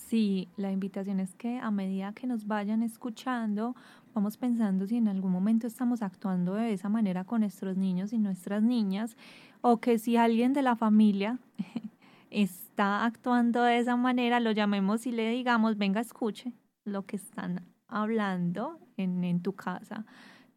[0.10, 3.76] Sí, la invitación es que a medida que nos vayan escuchando,
[4.20, 8.18] vamos pensando si en algún momento estamos actuando de esa manera con nuestros niños y
[8.18, 9.16] nuestras niñas,
[9.62, 11.40] o que si alguien de la familia
[12.30, 16.52] está actuando de esa manera, lo llamemos y le digamos, venga, escuche
[16.84, 20.06] lo que están hablando en, en tu casa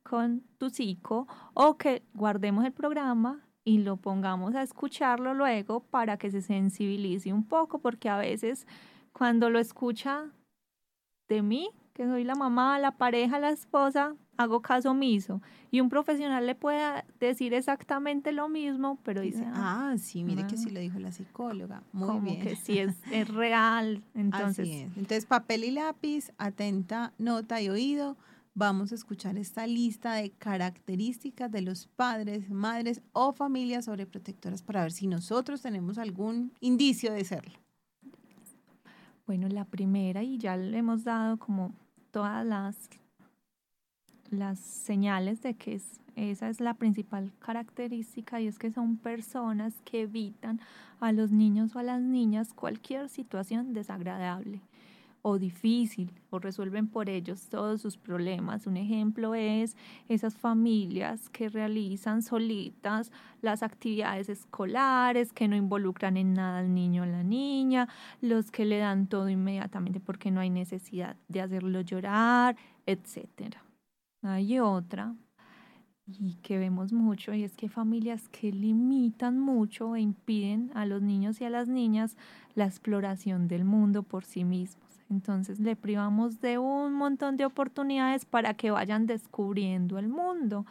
[0.03, 6.17] con tu psico, o que guardemos el programa y lo pongamos a escucharlo luego para
[6.17, 8.67] que se sensibilice un poco, porque a veces
[9.13, 10.33] cuando lo escucha
[11.29, 15.41] de mí, que soy la mamá, la pareja, la esposa, hago caso omiso.
[15.71, 20.55] Y un profesional le puede decir exactamente lo mismo, pero dice, Ah, sí, mire que
[20.55, 21.83] ah, sí lo dijo la psicóloga.
[21.93, 22.41] Muy como bien.
[22.43, 24.03] que sí es, es real.
[24.15, 24.97] Entonces, Así es.
[24.97, 28.17] Entonces, papel y lápiz, atenta nota y oído.
[28.55, 34.83] Vamos a escuchar esta lista de características de los padres, madres o familias sobreprotectoras para
[34.83, 37.62] ver si nosotros tenemos algún indicio de serlo.
[39.27, 41.73] Bueno, la primera, y ya le hemos dado como
[42.11, 42.91] todas las,
[44.31, 49.81] las señales de que es, esa es la principal característica y es que son personas
[49.85, 50.61] que evitan
[51.01, 54.61] a los niños o a las niñas cualquier situación desagradable
[55.23, 58.67] o difícil o resuelven por ellos todos sus problemas.
[58.67, 59.77] Un ejemplo es
[60.09, 67.05] esas familias que realizan solitas las actividades escolares, que no involucran en nada al niño
[67.05, 67.89] o la niña,
[68.21, 73.65] los que le dan todo inmediatamente porque no hay necesidad de hacerlo llorar, etcétera.
[74.23, 75.15] Hay otra
[76.07, 81.01] y que vemos mucho y es que familias que limitan mucho e impiden a los
[81.01, 82.17] niños y a las niñas
[82.55, 84.92] la exploración del mundo por sí mismos.
[85.13, 90.65] Entonces le privamos de un montón de oportunidades para que vayan descubriendo el mundo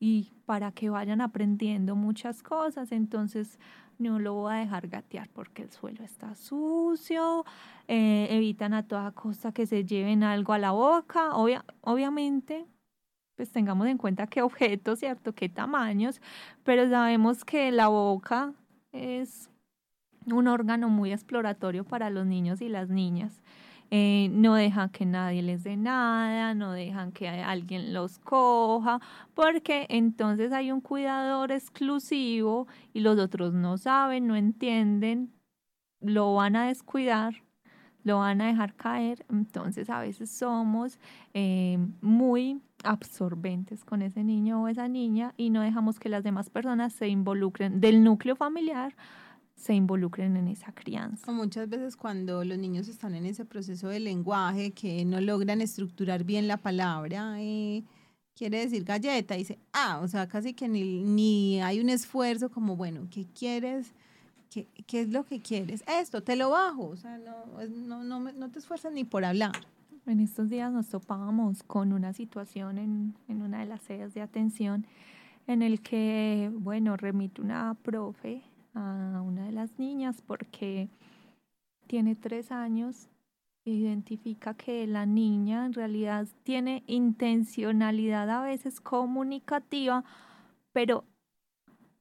[0.00, 2.90] y para que vayan aprendiendo muchas cosas.
[2.90, 3.58] Entonces
[3.98, 7.44] no lo voy a dejar gatear porque el suelo está sucio,
[7.86, 11.30] eh, evitan a toda costa que se lleven algo a la boca.
[11.36, 12.66] obviamente,
[13.36, 15.32] pues tengamos en cuenta qué objetos, ¿cierto?
[15.32, 16.20] Qué tamaños,
[16.64, 18.52] pero sabemos que la boca
[18.92, 19.48] es
[20.26, 23.40] un órgano muy exploratorio para los niños y las niñas.
[23.90, 29.00] Eh, no dejan que nadie les dé nada, no dejan que alguien los coja,
[29.34, 35.32] porque entonces hay un cuidador exclusivo y los otros no saben, no entienden,
[36.00, 37.42] lo van a descuidar,
[38.02, 40.98] lo van a dejar caer, entonces a veces somos
[41.34, 46.50] eh, muy absorbentes con ese niño o esa niña y no dejamos que las demás
[46.50, 48.94] personas se involucren del núcleo familiar
[49.56, 51.32] se involucren en esa crianza.
[51.32, 56.24] muchas veces cuando los niños están en ese proceso de lenguaje que no logran estructurar
[56.24, 57.82] bien la palabra, eh,
[58.34, 62.76] quiere decir galleta, dice, ah, o sea, casi que ni, ni hay un esfuerzo como,
[62.76, 63.92] bueno, ¿qué quieres?
[64.50, 65.82] ¿Qué, ¿Qué, es lo que quieres?
[65.88, 69.52] Esto, te lo bajo, o sea, no, no, no, no te esfuerzas ni por hablar.
[70.06, 74.20] En estos días nos topábamos con una situación en, en una de las sedes de
[74.20, 74.86] atención
[75.48, 78.42] en el que, bueno, remite una profe
[78.76, 80.88] a una de las niñas porque
[81.86, 83.08] tiene tres años
[83.64, 90.04] identifica que la niña en realidad tiene intencionalidad a veces comunicativa,
[90.72, 91.04] pero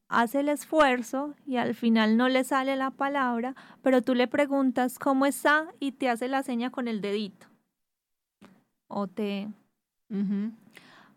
[0.08, 5.00] hace el esfuerzo y al final no le sale la palabra, pero tú le preguntas
[5.00, 7.48] cómo está y te hace la seña con el dedito.
[8.88, 9.48] O te,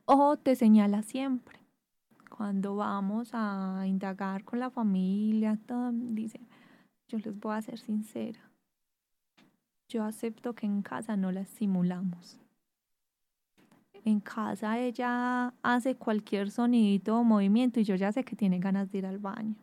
[0.06, 1.57] o te señala siempre
[2.38, 6.38] cuando vamos a indagar con la familia, todo, dice,
[7.09, 8.38] yo les voy a ser sincera.
[9.88, 12.38] Yo acepto que en casa no la simulamos.
[14.05, 18.88] En casa ella hace cualquier sonidito o movimiento y yo ya sé que tiene ganas
[18.92, 19.57] de ir al baño.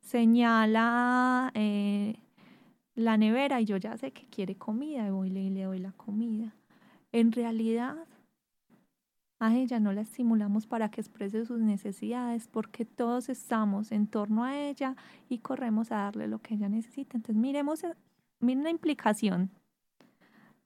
[0.00, 2.16] Señala eh,
[2.94, 5.92] la nevera y yo ya sé que quiere comida y voy y le doy la
[5.92, 6.54] comida.
[7.12, 7.98] En realidad
[9.38, 14.44] a ella no la estimulamos para que exprese sus necesidades porque todos estamos en torno
[14.44, 14.96] a ella
[15.28, 17.16] y corremos a darle lo que ella necesita.
[17.16, 17.94] Entonces miremos, eh,
[18.40, 19.50] miren la implicación.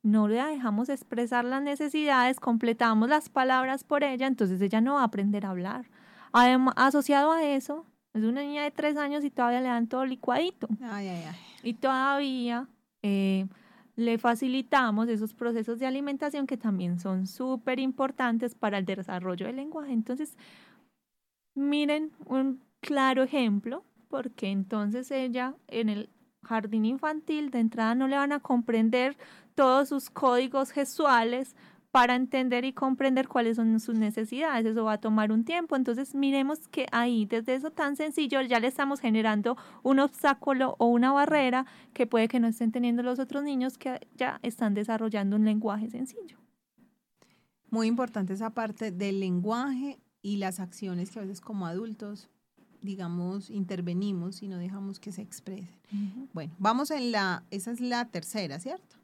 [0.02, 5.02] No la dejamos expresar las necesidades, completamos las palabras por ella, entonces ella no va
[5.02, 5.90] a aprender a hablar.
[6.32, 10.06] Además, asociado a eso, es una niña de tres años y todavía le dan todo
[10.06, 10.68] licuadito.
[10.80, 11.36] Ay, ay, ay.
[11.62, 12.66] Y todavía
[13.02, 13.46] eh,
[14.00, 19.56] le facilitamos esos procesos de alimentación que también son súper importantes para el desarrollo del
[19.56, 19.92] lenguaje.
[19.92, 20.36] Entonces,
[21.54, 26.10] miren un claro ejemplo, porque entonces ella en el
[26.42, 29.16] jardín infantil de entrada no le van a comprender
[29.54, 31.54] todos sus códigos gestuales,
[31.90, 34.64] para entender y comprender cuáles son sus necesidades.
[34.64, 35.74] Eso va a tomar un tiempo.
[35.74, 40.86] Entonces, miremos que ahí, desde eso tan sencillo, ya le estamos generando un obstáculo o
[40.86, 45.36] una barrera que puede que no estén teniendo los otros niños que ya están desarrollando
[45.36, 46.38] un lenguaje sencillo.
[47.70, 52.28] Muy importante esa parte del lenguaje y las acciones que a veces como adultos
[52.82, 55.78] digamos, intervenimos y no dejamos que se expresen.
[56.32, 58.96] Bueno, vamos en la, esa es la tercera, ¿cierto?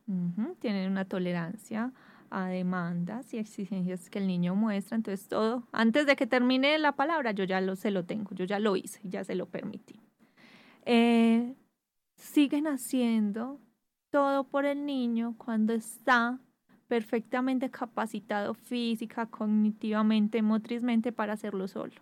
[0.60, 1.92] Tienen una tolerancia
[2.30, 4.96] a demandas y exigencias que el niño muestra.
[4.96, 8.44] Entonces todo, antes de que termine la palabra, yo ya lo, se lo tengo, yo
[8.44, 10.00] ya lo hice, ya se lo permití.
[10.84, 11.54] Eh,
[12.16, 13.60] siguen haciendo
[14.10, 16.38] todo por el niño cuando está
[16.88, 21.94] perfectamente capacitado física, cognitivamente, motrizmente para hacerlo solo.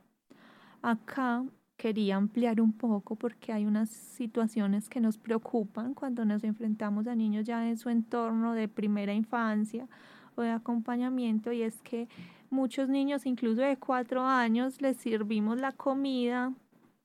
[0.83, 1.45] Acá
[1.77, 7.15] quería ampliar un poco porque hay unas situaciones que nos preocupan cuando nos enfrentamos a
[7.15, 9.89] niños ya en su entorno de primera infancia
[10.37, 12.09] o de acompañamiento y es que
[12.51, 16.53] muchos niños, incluso de cuatro años, les servimos la comida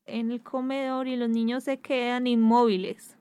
[0.06, 3.18] en el comedor y los niños se quedan inmóviles.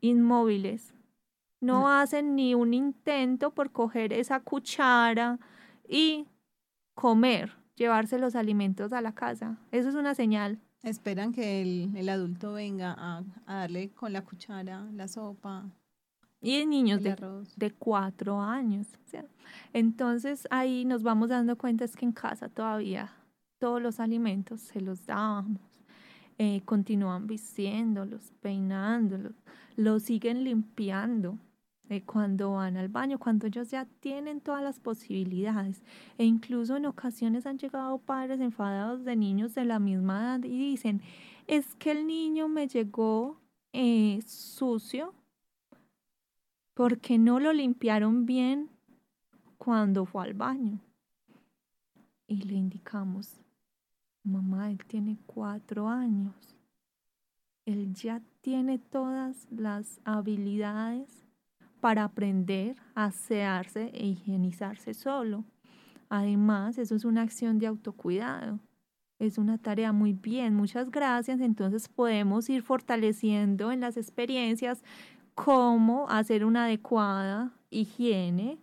[0.00, 0.94] Inmóviles.
[1.60, 1.86] No mm.
[1.86, 5.38] hacen ni un intento por coger esa cuchara
[5.88, 6.26] y
[6.94, 9.56] comer, llevarse los alimentos a la casa.
[9.72, 10.58] Eso es una señal.
[10.82, 15.64] Esperan que el, adulto venga a, a darle con la cuchara la sopa,
[16.40, 17.16] y niños de,
[17.56, 18.86] de, cuatro años.
[19.72, 23.12] Entonces ahí nos vamos dando cuenta es que en casa todavía
[23.58, 25.60] todos los alimentos se los dábamos.
[26.38, 29.34] Eh, continúan vistiéndolos, peinándolos,
[29.74, 31.36] los siguen limpiando
[31.90, 35.82] eh, cuando van al baño, cuando ellos ya tienen todas las posibilidades.
[36.18, 40.58] E incluso en ocasiones han llegado padres enfadados de niños de la misma edad y
[40.58, 41.00] dicen,
[41.46, 43.40] es que el niño me llegó
[43.72, 45.14] eh, sucio
[46.74, 48.68] porque no lo limpiaron bien
[49.56, 50.78] cuando fue al baño.
[52.26, 53.40] Y le indicamos,
[54.22, 56.34] mamá, él tiene cuatro años.
[57.64, 61.27] Él ya tiene todas las habilidades
[61.80, 65.44] para aprender a asearse e higienizarse solo.
[66.08, 68.58] Además, eso es una acción de autocuidado.
[69.18, 71.40] Es una tarea muy bien, muchas gracias.
[71.40, 74.82] Entonces podemos ir fortaleciendo en las experiencias
[75.34, 78.58] cómo hacer una adecuada higiene,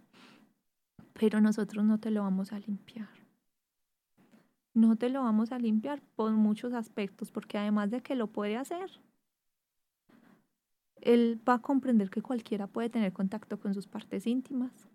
[1.14, 3.10] pero nosotros no te lo vamos a limpiar.
[4.74, 8.58] No te lo vamos a limpiar por muchos aspectos, porque además de que lo puede
[8.58, 9.00] hacer,
[11.06, 14.90] él va a comprender que cualquiera puede tener contacto con sus partes íntimas.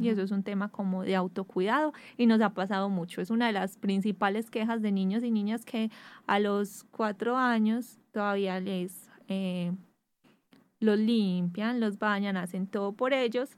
[0.00, 3.20] Y eso es un tema como de autocuidado y nos ha pasado mucho.
[3.20, 5.92] Es una de las principales quejas de niños y niñas que
[6.26, 9.70] a los cuatro años todavía les eh,
[10.80, 13.56] los limpian, los bañan, hacen todo por ellos.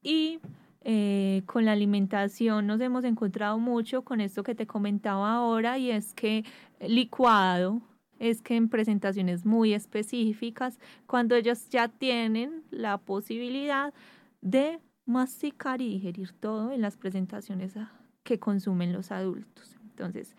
[0.00, 0.38] Y
[0.82, 5.90] eh, con la alimentación nos hemos encontrado mucho con esto que te comentaba ahora y
[5.90, 6.44] es que
[6.78, 7.82] licuado,
[8.30, 13.92] es que en presentaciones muy específicas, cuando ellos ya tienen la posibilidad
[14.40, 17.74] de masticar y digerir todo en las presentaciones
[18.22, 19.76] que consumen los adultos.
[19.82, 20.36] Entonces,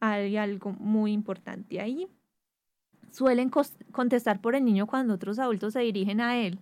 [0.00, 2.08] hay algo muy importante ahí
[3.14, 3.48] suelen
[3.92, 6.58] contestar por el niño cuando otros adultos se dirigen a él.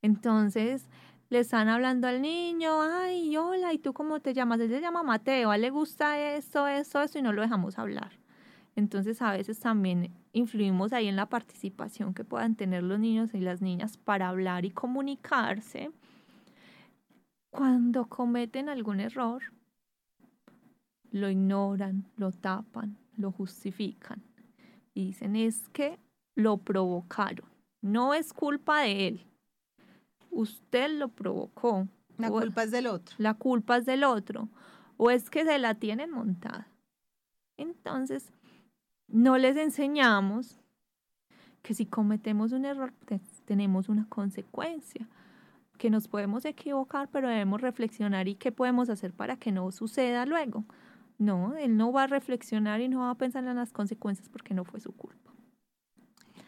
[0.00, 0.88] Entonces,
[1.28, 4.60] le están hablando al niño, ay, hola, ¿y tú cómo te llamas?
[4.60, 7.78] Él se llama Mateo, a él le gusta esto, esto, eso, y no lo dejamos
[7.78, 8.12] hablar.
[8.78, 13.40] Entonces, a veces también influimos ahí en la participación que puedan tener los niños y
[13.40, 15.90] las niñas para hablar y comunicarse.
[17.50, 19.42] Cuando cometen algún error,
[21.10, 24.22] lo ignoran, lo tapan, lo justifican
[24.94, 25.98] y dicen es que
[26.36, 27.48] lo provocaron.
[27.82, 29.26] No es culpa de él.
[30.30, 31.88] Usted lo provocó.
[32.16, 33.16] La culpa es del otro.
[33.18, 34.48] La culpa es del otro.
[34.98, 36.68] O es que se la tienen montada.
[37.56, 38.32] Entonces,
[39.08, 40.58] no les enseñamos
[41.62, 42.92] que si cometemos un error
[43.44, 45.08] tenemos una consecuencia,
[45.78, 50.26] que nos podemos equivocar, pero debemos reflexionar y qué podemos hacer para que no suceda
[50.26, 50.64] luego.
[51.18, 54.54] No, él no va a reflexionar y no va a pensar en las consecuencias porque
[54.54, 55.32] no fue su culpa.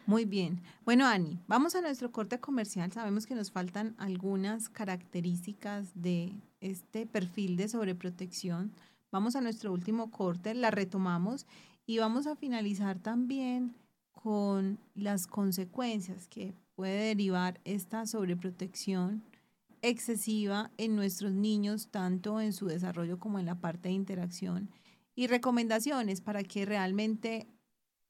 [0.06, 0.60] Muy bien.
[0.84, 2.90] Bueno, Ani, vamos a nuestro corte comercial.
[2.90, 8.72] Sabemos que nos faltan algunas características de este perfil de sobreprotección.
[9.12, 11.46] Vamos a nuestro último corte, la retomamos
[11.90, 13.74] y vamos a finalizar también
[14.12, 19.24] con las consecuencias que puede derivar esta sobreprotección
[19.82, 24.70] excesiva en nuestros niños, tanto en su desarrollo como en la parte de interacción,
[25.16, 27.48] y recomendaciones para que realmente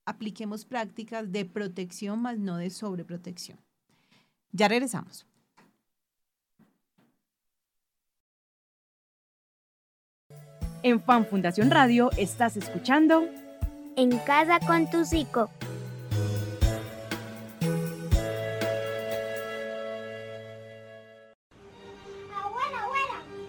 [0.04, 3.58] apliquemos prácticas de protección más no de sobreprotección.
[4.52, 5.24] Ya regresamos.
[10.82, 13.24] En Fan Fundación Radio estás escuchando
[14.00, 15.50] En casa con tu psico.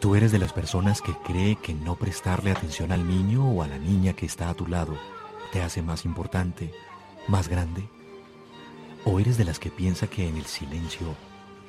[0.01, 3.67] ¿Tú eres de las personas que cree que no prestarle atención al niño o a
[3.69, 4.97] la niña que está a tu lado
[5.53, 6.73] te hace más importante,
[7.29, 7.87] más grande?
[9.05, 11.15] ¿O eres de las que piensa que en el silencio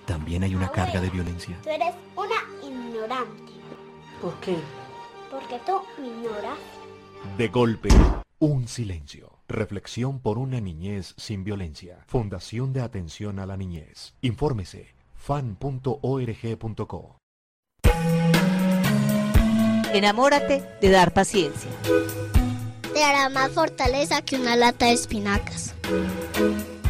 [0.06, 1.56] también hay una carga de violencia?
[1.62, 3.52] Tú eres una ignorante.
[4.20, 4.56] ¿Por qué?
[5.30, 6.58] Porque tú me ignoras.
[7.38, 7.90] De golpe,
[8.42, 9.38] un silencio.
[9.46, 12.02] Reflexión por una niñez sin violencia.
[12.08, 14.14] Fundación de Atención a la Niñez.
[14.20, 17.18] Infórmese fan.org.co.
[19.94, 21.70] Enamórate de dar paciencia.
[22.92, 25.76] Te hará más fortaleza que una lata de espinacas.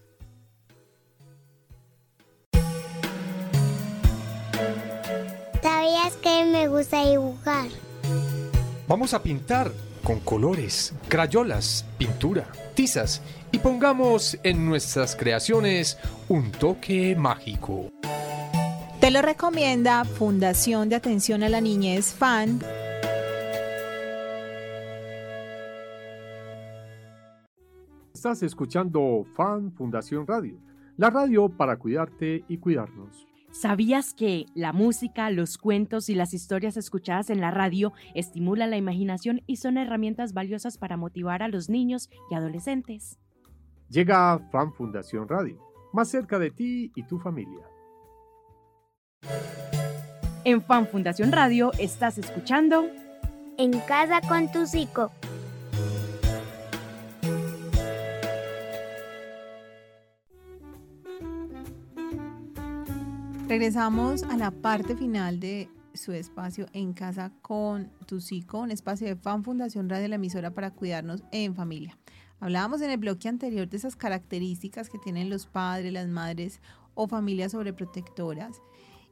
[5.91, 7.67] ¿Sabías que me gusta dibujar?
[8.87, 9.73] Vamos a pintar
[10.05, 13.21] con colores, crayolas, pintura, tizas
[13.51, 15.97] y pongamos en nuestras creaciones
[16.29, 17.89] un toque mágico.
[19.01, 22.61] Te lo recomienda Fundación de Atención a la Niñez FAN.
[28.13, 30.57] Estás escuchando FAN Fundación Radio,
[30.95, 33.30] la radio para cuidarte y cuidarnos.
[33.51, 38.77] ¿Sabías que la música, los cuentos y las historias escuchadas en la radio estimulan la
[38.77, 43.19] imaginación y son herramientas valiosas para motivar a los niños y adolescentes?
[43.89, 45.59] Llega Fan Fundación Radio,
[45.91, 47.67] más cerca de ti y tu familia.
[50.45, 52.85] En Fan Fundación Radio estás escuchando
[53.57, 55.11] En casa con tu psico.
[63.51, 69.05] Regresamos a la parte final de su espacio en casa con tu psico, un espacio
[69.07, 71.97] de Fan Fundación Radio, la emisora para cuidarnos en familia.
[72.39, 76.61] Hablábamos en el bloque anterior de esas características que tienen los padres, las madres
[76.93, 78.61] o familias sobreprotectoras.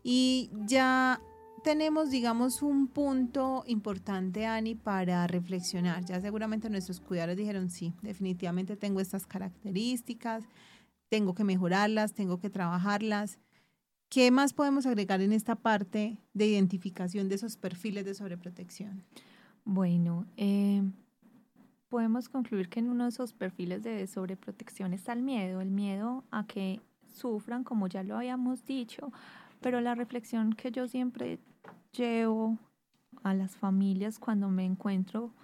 [0.03, 1.21] Y ya
[1.61, 6.05] tenemos, digamos, un punto importante, Ani, para reflexionar.
[6.05, 10.45] Ya seguramente nuestros cuidadores dijeron, sí, definitivamente tengo estas características,
[11.09, 13.37] tengo que mejorarlas, tengo que trabajarlas.
[14.09, 19.03] ¿Qué más podemos agregar en esta parte de identificación de esos perfiles de sobreprotección?
[19.65, 20.81] Bueno, eh,
[21.89, 26.23] podemos concluir que en uno de esos perfiles de sobreprotección está el miedo, el miedo
[26.31, 26.81] a que
[27.13, 29.11] sufran, como ya lo habíamos dicho,
[29.61, 31.37] pero la reflexión que yo siempre
[31.91, 32.57] llevo
[33.21, 35.35] a las familias cuando me encuentro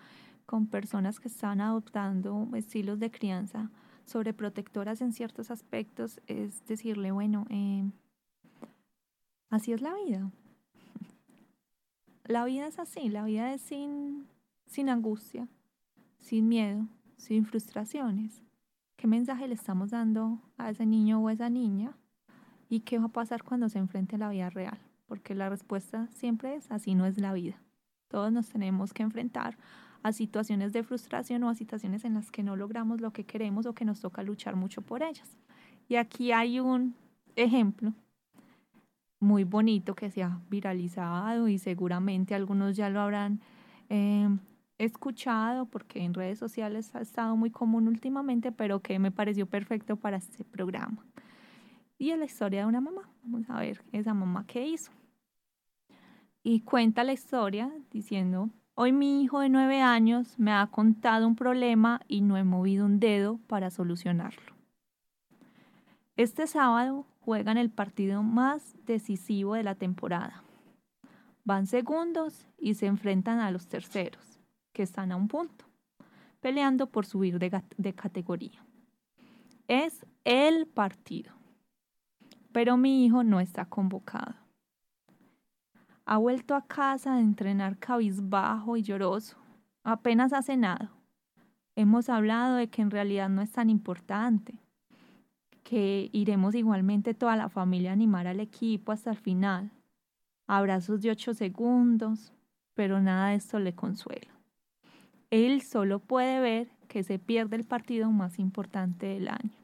[0.47, 3.69] con personas que están adoptando estilos de crianza
[4.05, 7.83] sobreprotectoras en ciertos aspectos es decirle, bueno, eh,
[9.55, 10.29] Así es la vida.
[12.25, 14.27] La vida es así, la vida es sin,
[14.65, 15.47] sin angustia,
[16.19, 16.85] sin miedo,
[17.15, 18.43] sin frustraciones.
[18.97, 21.95] ¿Qué mensaje le estamos dando a ese niño o a esa niña?
[22.67, 24.77] ¿Y qué va a pasar cuando se enfrente a la vida real?
[25.05, 27.55] Porque la respuesta siempre es, así no es la vida.
[28.09, 29.57] Todos nos tenemos que enfrentar
[30.03, 33.65] a situaciones de frustración o a situaciones en las que no logramos lo que queremos
[33.67, 35.37] o que nos toca luchar mucho por ellas.
[35.87, 36.93] Y aquí hay un
[37.37, 37.93] ejemplo
[39.25, 43.41] muy bonito que se ha viralizado y seguramente algunos ya lo habrán
[43.89, 44.29] eh,
[44.77, 49.95] escuchado porque en redes sociales ha estado muy común últimamente, pero que me pareció perfecto
[49.95, 51.05] para este programa.
[51.97, 53.09] Y es la historia de una mamá.
[53.23, 54.91] Vamos a ver esa mamá qué hizo.
[56.43, 61.35] Y cuenta la historia diciendo, hoy mi hijo de nueve años me ha contado un
[61.35, 64.53] problema y no he movido un dedo para solucionarlo.
[66.15, 70.43] Este sábado juegan el partido más decisivo de la temporada.
[71.43, 74.39] Van segundos y se enfrentan a los terceros,
[74.73, 75.65] que están a un punto,
[76.39, 78.63] peleando por subir de, de categoría.
[79.67, 81.33] Es el partido.
[82.51, 84.35] Pero mi hijo no está convocado.
[86.05, 89.35] Ha vuelto a casa a entrenar cabizbajo y lloroso.
[89.83, 90.89] Apenas ha cenado.
[91.75, 94.64] Hemos hablado de que en realidad no es tan importante
[95.65, 99.71] que iremos igualmente toda la familia a animar al equipo hasta el final.
[100.45, 102.31] Abrazos de ocho segundos,
[102.75, 104.31] pero nada de esto le consuela.
[105.31, 109.57] Él solo puede ver que se pierde el partido más importante del año.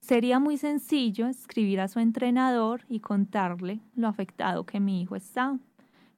[0.00, 5.58] Sería muy sencillo escribir a su entrenador y contarle lo afectado que mi hijo está.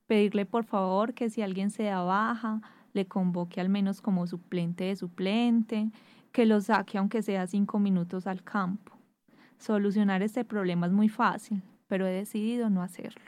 [0.08, 2.60] Pedirle por favor que si alguien se da baja,
[2.92, 5.92] le convoque al menos como suplente de suplente,
[6.36, 8.92] que lo saque aunque sea cinco minutos al campo.
[9.56, 13.24] Solucionar este problema es muy fácil, pero he decidido no hacerlo.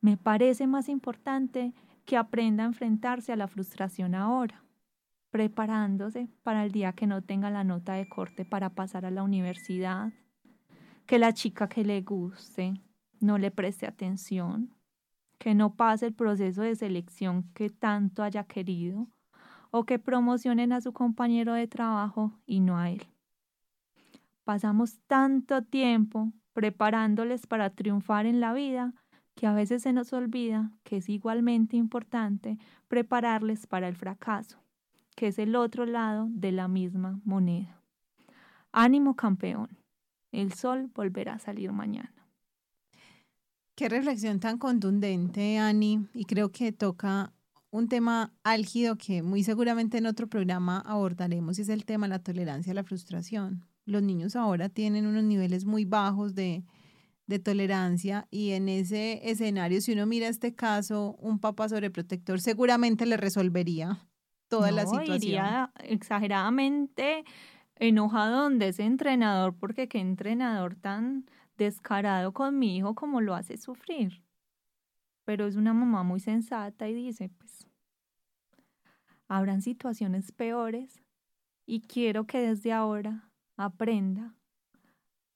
[0.00, 1.72] Me parece más importante
[2.04, 4.64] que aprenda a enfrentarse a la frustración ahora,
[5.30, 9.22] preparándose para el día que no tenga la nota de corte para pasar a la
[9.22, 10.12] universidad,
[11.06, 12.74] que la chica que le guste
[13.20, 14.74] no le preste atención,
[15.38, 19.06] que no pase el proceso de selección que tanto haya querido
[19.72, 23.02] o que promocionen a su compañero de trabajo y no a él.
[24.44, 28.92] Pasamos tanto tiempo preparándoles para triunfar en la vida
[29.34, 34.58] que a veces se nos olvida que es igualmente importante prepararles para el fracaso,
[35.16, 37.80] que es el otro lado de la misma moneda.
[38.72, 39.70] Ánimo campeón,
[40.32, 42.12] el sol volverá a salir mañana.
[43.74, 47.32] Qué reflexión tan contundente, Ani, y creo que toca
[47.72, 52.10] un tema álgido que muy seguramente en otro programa abordaremos y es el tema de
[52.10, 53.64] la tolerancia a la frustración.
[53.86, 56.64] Los niños ahora tienen unos niveles muy bajos de,
[57.26, 63.06] de tolerancia y en ese escenario, si uno mira este caso, un papá sobreprotector seguramente
[63.06, 64.06] le resolvería
[64.48, 65.16] toda la situación.
[65.16, 67.24] Iría exageradamente
[67.76, 71.24] enojado donde ese entrenador, porque qué entrenador tan
[71.56, 74.21] descarado con mi hijo como lo hace sufrir.
[75.24, 77.66] Pero es una mamá muy sensata y dice, pues,
[79.28, 81.02] habrán situaciones peores
[81.66, 84.34] y quiero que desde ahora aprenda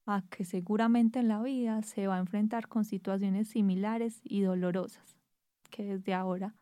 [0.07, 5.17] a que seguramente en la vida se va a enfrentar con situaciones similares y dolorosas,
[5.71, 6.55] que desde ahora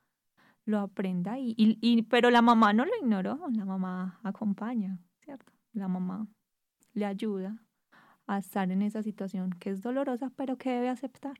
[0.64, 5.52] lo aprenda y, y, pero la mamá no lo ignoró, la mamá acompaña, ¿cierto?
[5.72, 6.26] La mamá
[6.94, 7.58] le ayuda
[8.26, 11.36] a estar en esa situación que es dolorosa, pero que debe aceptar.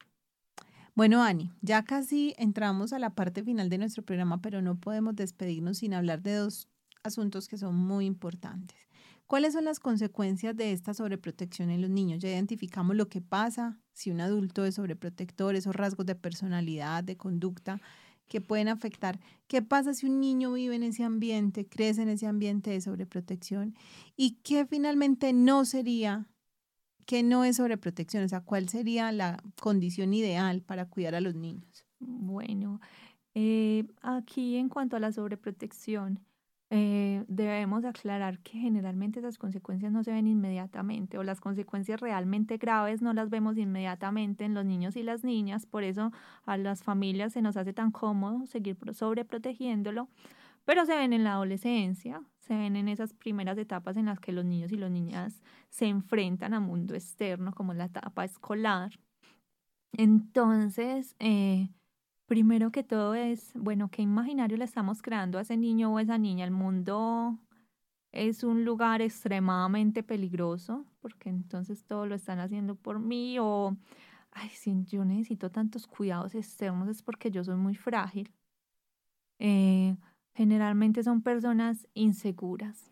[0.94, 5.16] Bueno, Ani, ya casi entramos a la parte final de nuestro programa, pero no podemos
[5.16, 6.68] despedirnos sin hablar de dos
[7.02, 8.78] asuntos que son muy importantes.
[9.26, 12.20] ¿Cuáles son las consecuencias de esta sobreprotección en los niños?
[12.20, 17.16] Ya identificamos lo que pasa si un adulto es sobreprotector, esos rasgos de personalidad, de
[17.16, 17.80] conducta
[18.28, 19.18] que pueden afectar.
[19.48, 23.74] ¿Qué pasa si un niño vive en ese ambiente, crece en ese ambiente de sobreprotección?
[24.16, 26.28] ¿Y qué finalmente no sería,
[27.06, 28.24] qué no es sobreprotección?
[28.24, 31.86] O sea, ¿cuál sería la condición ideal para cuidar a los niños?
[32.00, 32.80] Bueno,
[33.34, 36.20] eh, aquí en cuanto a la sobreprotección,
[36.70, 42.56] eh, debemos aclarar que generalmente esas consecuencias no se ven inmediatamente o las consecuencias realmente
[42.56, 46.10] graves no las vemos inmediatamente en los niños y las niñas, por eso
[46.46, 50.08] a las familias se nos hace tan cómodo seguir sobreprotegiéndolo,
[50.64, 54.32] pero se ven en la adolescencia, se ven en esas primeras etapas en las que
[54.32, 58.92] los niños y las niñas se enfrentan al mundo externo, como la etapa escolar.
[59.92, 61.68] Entonces, eh,
[62.26, 66.18] primero que todo es, bueno, ¿qué imaginario le estamos creando a ese niño o esa
[66.18, 66.44] niña?
[66.44, 67.38] El mundo
[68.12, 73.76] es un lugar extremadamente peligroso, porque entonces todo lo están haciendo por mí o,
[74.32, 78.32] ay, si yo necesito tantos cuidados externos es porque yo soy muy frágil.
[79.38, 79.96] Eh,
[80.34, 82.90] generalmente son personas inseguras,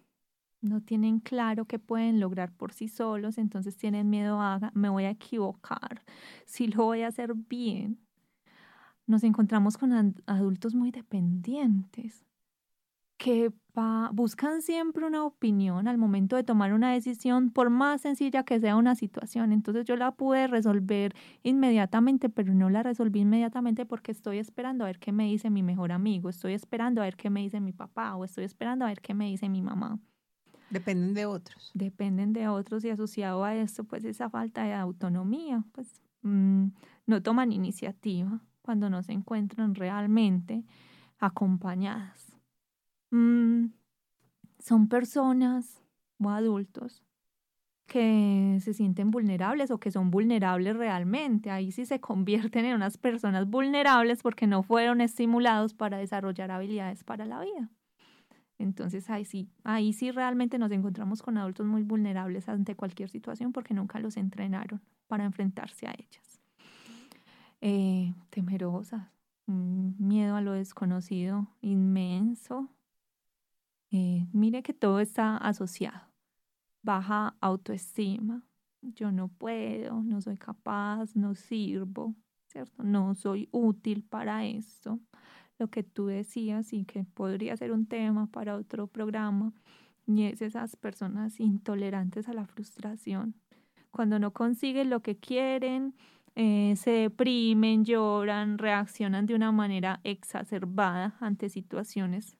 [0.60, 5.04] no tienen claro qué pueden lograr por sí solos, entonces tienen miedo a, me voy
[5.04, 6.04] a equivocar,
[6.46, 7.98] si lo voy a hacer bien
[9.06, 12.24] nos encontramos con adultos muy dependientes
[13.22, 13.52] que
[14.10, 18.74] buscan siempre una opinión al momento de tomar una decisión, por más sencilla que sea
[18.74, 19.52] una situación.
[19.52, 21.14] Entonces yo la pude resolver
[21.44, 25.62] inmediatamente, pero no la resolví inmediatamente porque estoy esperando a ver qué me dice mi
[25.62, 28.88] mejor amigo, estoy esperando a ver qué me dice mi papá o estoy esperando a
[28.88, 30.00] ver qué me dice mi mamá.
[30.70, 31.70] Dependen de otros.
[31.74, 36.66] Dependen de otros y asociado a esto, pues esa falta de autonomía, pues mm,
[37.06, 40.64] no toman iniciativa cuando no se encuentran realmente
[41.20, 42.31] acompañadas.
[43.12, 43.66] Mm,
[44.58, 45.80] son personas
[46.18, 47.04] o adultos
[47.86, 51.50] que se sienten vulnerables o que son vulnerables realmente.
[51.50, 57.04] Ahí sí se convierten en unas personas vulnerables porque no fueron estimulados para desarrollar habilidades
[57.04, 57.70] para la vida.
[58.58, 63.52] Entonces ahí sí, ahí sí realmente nos encontramos con adultos muy vulnerables ante cualquier situación
[63.52, 66.42] porque nunca los entrenaron para enfrentarse a ellas
[67.62, 69.08] eh, temerosas,
[69.46, 72.68] un miedo a lo desconocido inmenso.
[73.92, 76.08] Eh, mire que todo está asociado.
[76.82, 78.42] Baja autoestima.
[78.80, 82.16] Yo no puedo, no soy capaz, no sirvo,
[82.48, 82.82] ¿cierto?
[82.82, 84.98] No soy útil para esto.
[85.58, 89.52] Lo que tú decías y que podría ser un tema para otro programa,
[90.06, 93.36] y es esas personas intolerantes a la frustración.
[93.92, 95.94] Cuando no consiguen lo que quieren,
[96.34, 102.36] eh, se deprimen, lloran, reaccionan de una manera exacerbada ante situaciones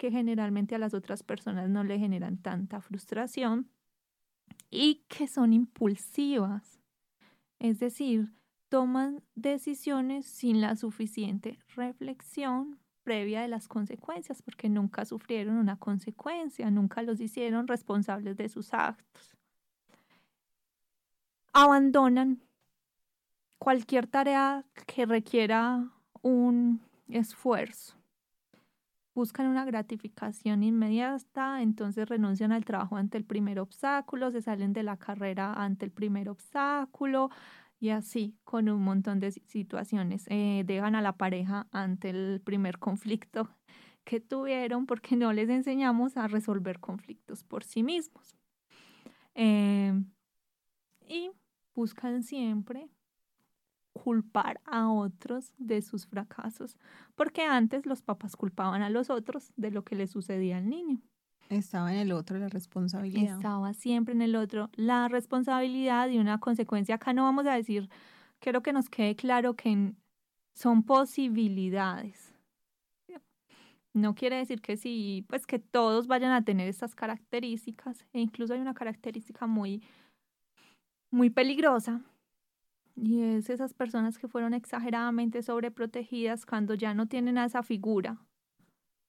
[0.00, 3.68] que generalmente a las otras personas no le generan tanta frustración
[4.70, 6.80] y que son impulsivas.
[7.58, 8.32] Es decir,
[8.70, 16.70] toman decisiones sin la suficiente reflexión previa de las consecuencias, porque nunca sufrieron una consecuencia,
[16.70, 19.36] nunca los hicieron responsables de sus actos.
[21.52, 22.40] Abandonan
[23.58, 25.90] cualquier tarea que requiera
[26.22, 27.99] un esfuerzo.
[29.20, 34.82] Buscan una gratificación inmediata, entonces renuncian al trabajo ante el primer obstáculo, se salen de
[34.82, 37.28] la carrera ante el primer obstáculo
[37.78, 40.24] y así con un montón de situaciones.
[40.30, 43.50] Eh, dejan a la pareja ante el primer conflicto
[44.04, 48.34] que tuvieron porque no les enseñamos a resolver conflictos por sí mismos.
[49.34, 50.02] Eh,
[51.06, 51.30] y
[51.74, 52.88] buscan siempre
[53.92, 56.76] culpar a otros de sus fracasos,
[57.14, 61.00] porque antes los papás culpaban a los otros de lo que le sucedía al niño.
[61.48, 63.36] Estaba en el otro la responsabilidad.
[63.36, 66.94] Estaba siempre en el otro la responsabilidad y una consecuencia.
[66.94, 67.90] Acá no vamos a decir,
[68.38, 69.92] quiero que nos quede claro que
[70.52, 72.30] son posibilidades.
[73.92, 78.06] No quiere decir que sí, pues que todos vayan a tener estas características.
[78.12, 79.82] E incluso hay una característica muy,
[81.10, 82.00] muy peligrosa.
[82.96, 88.18] Y es esas personas que fueron exageradamente sobreprotegidas cuando ya no tienen a esa figura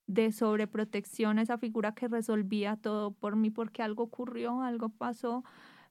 [0.07, 5.43] de sobreprotección, esa figura que resolvía todo por mí porque algo ocurrió, algo pasó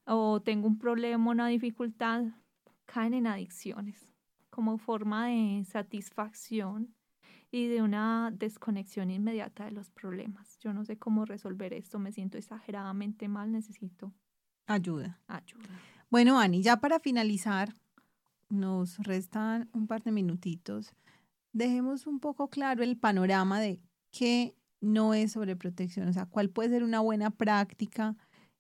[0.05, 2.25] o tengo un problema, una dificultad,
[2.87, 4.13] caen en adicciones
[4.51, 6.95] como forma de satisfacción
[7.51, 10.59] y de una desconexión inmediata de los problemas.
[10.59, 14.13] Yo no sé cómo resolver esto, me siento exageradamente mal, necesito
[14.67, 15.21] ayuda.
[15.27, 15.69] Ayuda.
[16.11, 17.73] Bueno, Ani, ya para finalizar,
[18.49, 20.93] nos restan un par de minutitos.
[21.53, 23.81] Dejemos un poco claro el panorama de
[24.11, 28.17] qué no es sobreprotección, o sea, cuál puede ser una buena práctica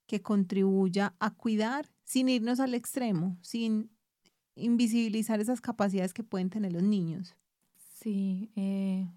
[0.06, 3.90] que contribuya a cuidar sin irnos al extremo, sin
[4.54, 7.36] invisibilizar esas capacidades que pueden tener los niños.
[7.76, 9.08] Sí, eh,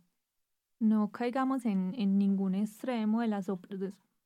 [0.79, 3.41] no caigamos en, ningún extremo de la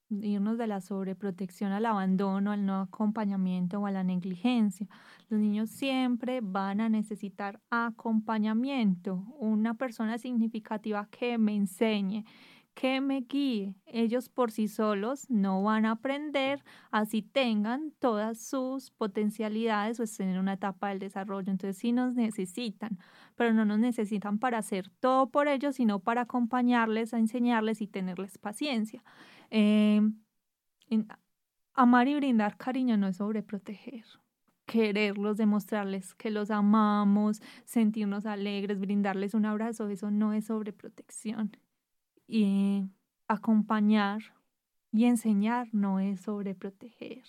[0.10, 4.88] irnos de la sobreprotección al abandono, al no acompañamiento o a la negligencia.
[5.30, 12.24] Los niños siempre van a necesitar acompañamiento, una persona significativa que me enseñe,
[12.78, 13.74] que me guíe.
[13.88, 20.30] Ellos por sí solos no van a aprender así tengan todas sus potencialidades o estén
[20.30, 21.52] en una etapa del desarrollo.
[21.52, 23.00] Entonces sí nos necesitan,
[23.36, 27.88] pero no nos necesitan para hacer todo por ellos, sino para acompañarles, a enseñarles y
[27.88, 29.04] tenerles paciencia.
[29.50, 30.02] Eh,
[31.74, 34.06] amar y brindar cariño no es sobreproteger
[34.68, 41.58] quererlos, demostrarles que los amamos, sentirnos alegres, brindarles un abrazo, eso no es sobreprotección
[42.28, 42.90] y
[43.28, 44.22] acompañar
[44.92, 47.24] y enseñar no es sobreproteger.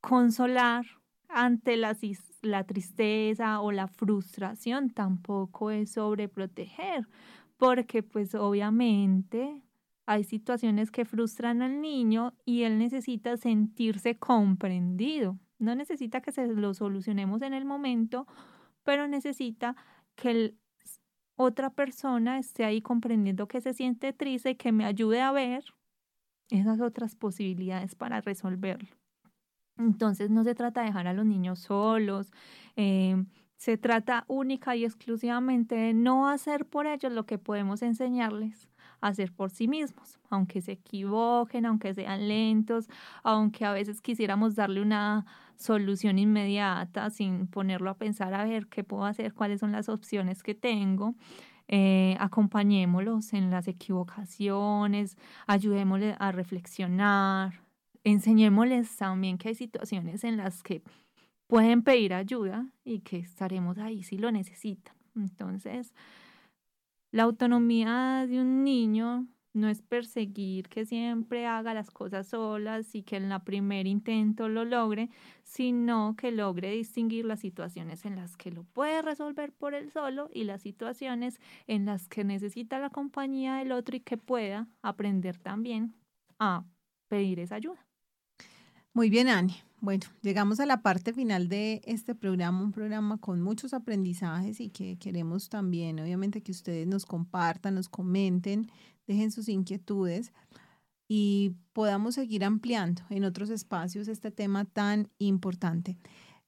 [0.00, 0.84] Consolar
[1.28, 1.96] ante la,
[2.42, 7.08] la tristeza o la frustración tampoco es sobreproteger,
[7.56, 9.62] porque pues obviamente
[10.06, 15.38] hay situaciones que frustran al niño y él necesita sentirse comprendido.
[15.58, 18.26] No necesita que se lo solucionemos en el momento,
[18.82, 19.76] pero necesita
[20.14, 20.58] que el
[21.36, 25.64] otra persona esté ahí comprendiendo que se siente triste y que me ayude a ver
[26.50, 28.88] esas otras posibilidades para resolverlo.
[29.76, 32.32] Entonces no se trata de dejar a los niños solos,
[32.76, 33.16] eh,
[33.56, 38.68] se trata única y exclusivamente de no hacer por ellos lo que podemos enseñarles
[39.00, 42.88] a hacer por sí mismos, aunque se equivoquen, aunque sean lentos,
[43.22, 45.26] aunque a veces quisiéramos darle una
[45.56, 50.42] solución inmediata sin ponerlo a pensar a ver qué puedo hacer, cuáles son las opciones
[50.42, 51.14] que tengo.
[51.68, 57.60] Eh, acompañémoslos en las equivocaciones, ayudémosles a reflexionar,
[58.04, 60.82] enseñémosles también que hay situaciones en las que
[61.46, 64.94] pueden pedir ayuda y que estaremos ahí si lo necesitan.
[65.16, 65.94] Entonces,
[67.12, 73.02] la autonomía de un niño no es perseguir que siempre haga las cosas solas y
[73.02, 75.08] que en la primer intento lo logre,
[75.44, 80.28] sino que logre distinguir las situaciones en las que lo puede resolver por él solo
[80.32, 85.38] y las situaciones en las que necesita la compañía del otro y que pueda aprender
[85.38, 85.94] también
[86.38, 86.64] a
[87.08, 87.86] pedir esa ayuda.
[88.92, 89.56] Muy bien, Ani.
[89.80, 94.70] Bueno, llegamos a la parte final de este programa, un programa con muchos aprendizajes y
[94.70, 98.70] que queremos también, obviamente, que ustedes nos compartan, nos comenten,
[99.06, 100.32] dejen sus inquietudes
[101.08, 105.98] y podamos seguir ampliando en otros espacios este tema tan importante.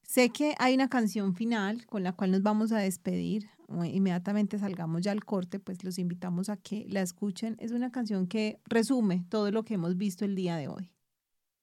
[0.02, 3.48] Sé que hay una canción final con la cual nos vamos a despedir.
[3.68, 7.56] Inmediatamente salgamos ya al corte, pues los invitamos a que la escuchen.
[7.58, 10.92] Es una canción que resume todo lo que hemos visto el día de hoy.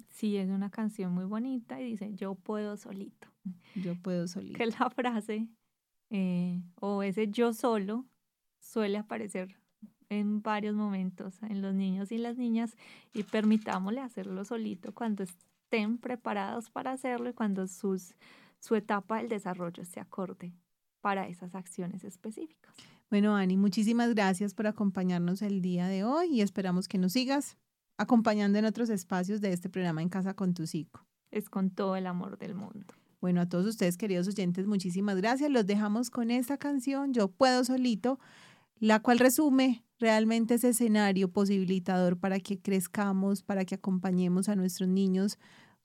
[0.09, 3.29] Sí, es una canción muy bonita y dice, yo puedo solito.
[3.75, 4.57] Yo puedo solito.
[4.57, 5.47] Que la frase
[6.09, 8.05] eh, o ese yo solo
[8.59, 9.57] suele aparecer
[10.19, 12.75] en varios momentos en los niños y las niñas
[13.13, 18.15] y permitámosle hacerlo solito cuando estén preparados para hacerlo y cuando sus,
[18.59, 20.53] su etapa del desarrollo esté acorde
[21.01, 22.73] para esas acciones específicas.
[23.09, 27.57] Bueno, Ani, muchísimas gracias por acompañarnos el día de hoy y esperamos que nos sigas
[27.97, 31.05] acompañando en otros espacios de este programa En Casa con tu Psico.
[31.29, 32.93] Es con todo el amor del mundo.
[33.21, 35.49] Bueno, a todos ustedes, queridos oyentes, muchísimas gracias.
[35.49, 38.19] Los dejamos con esta canción, Yo Puedo Solito,
[38.83, 44.89] la cual resume realmente ese escenario posibilitador para que crezcamos, para que acompañemos a nuestros
[44.89, 45.39] niños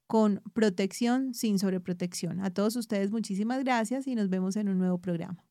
[0.09, 2.41] con protección sin sobreprotección.
[2.41, 5.48] A todos ustedes muchísimas gracias y nos vemos en un nuevo programa.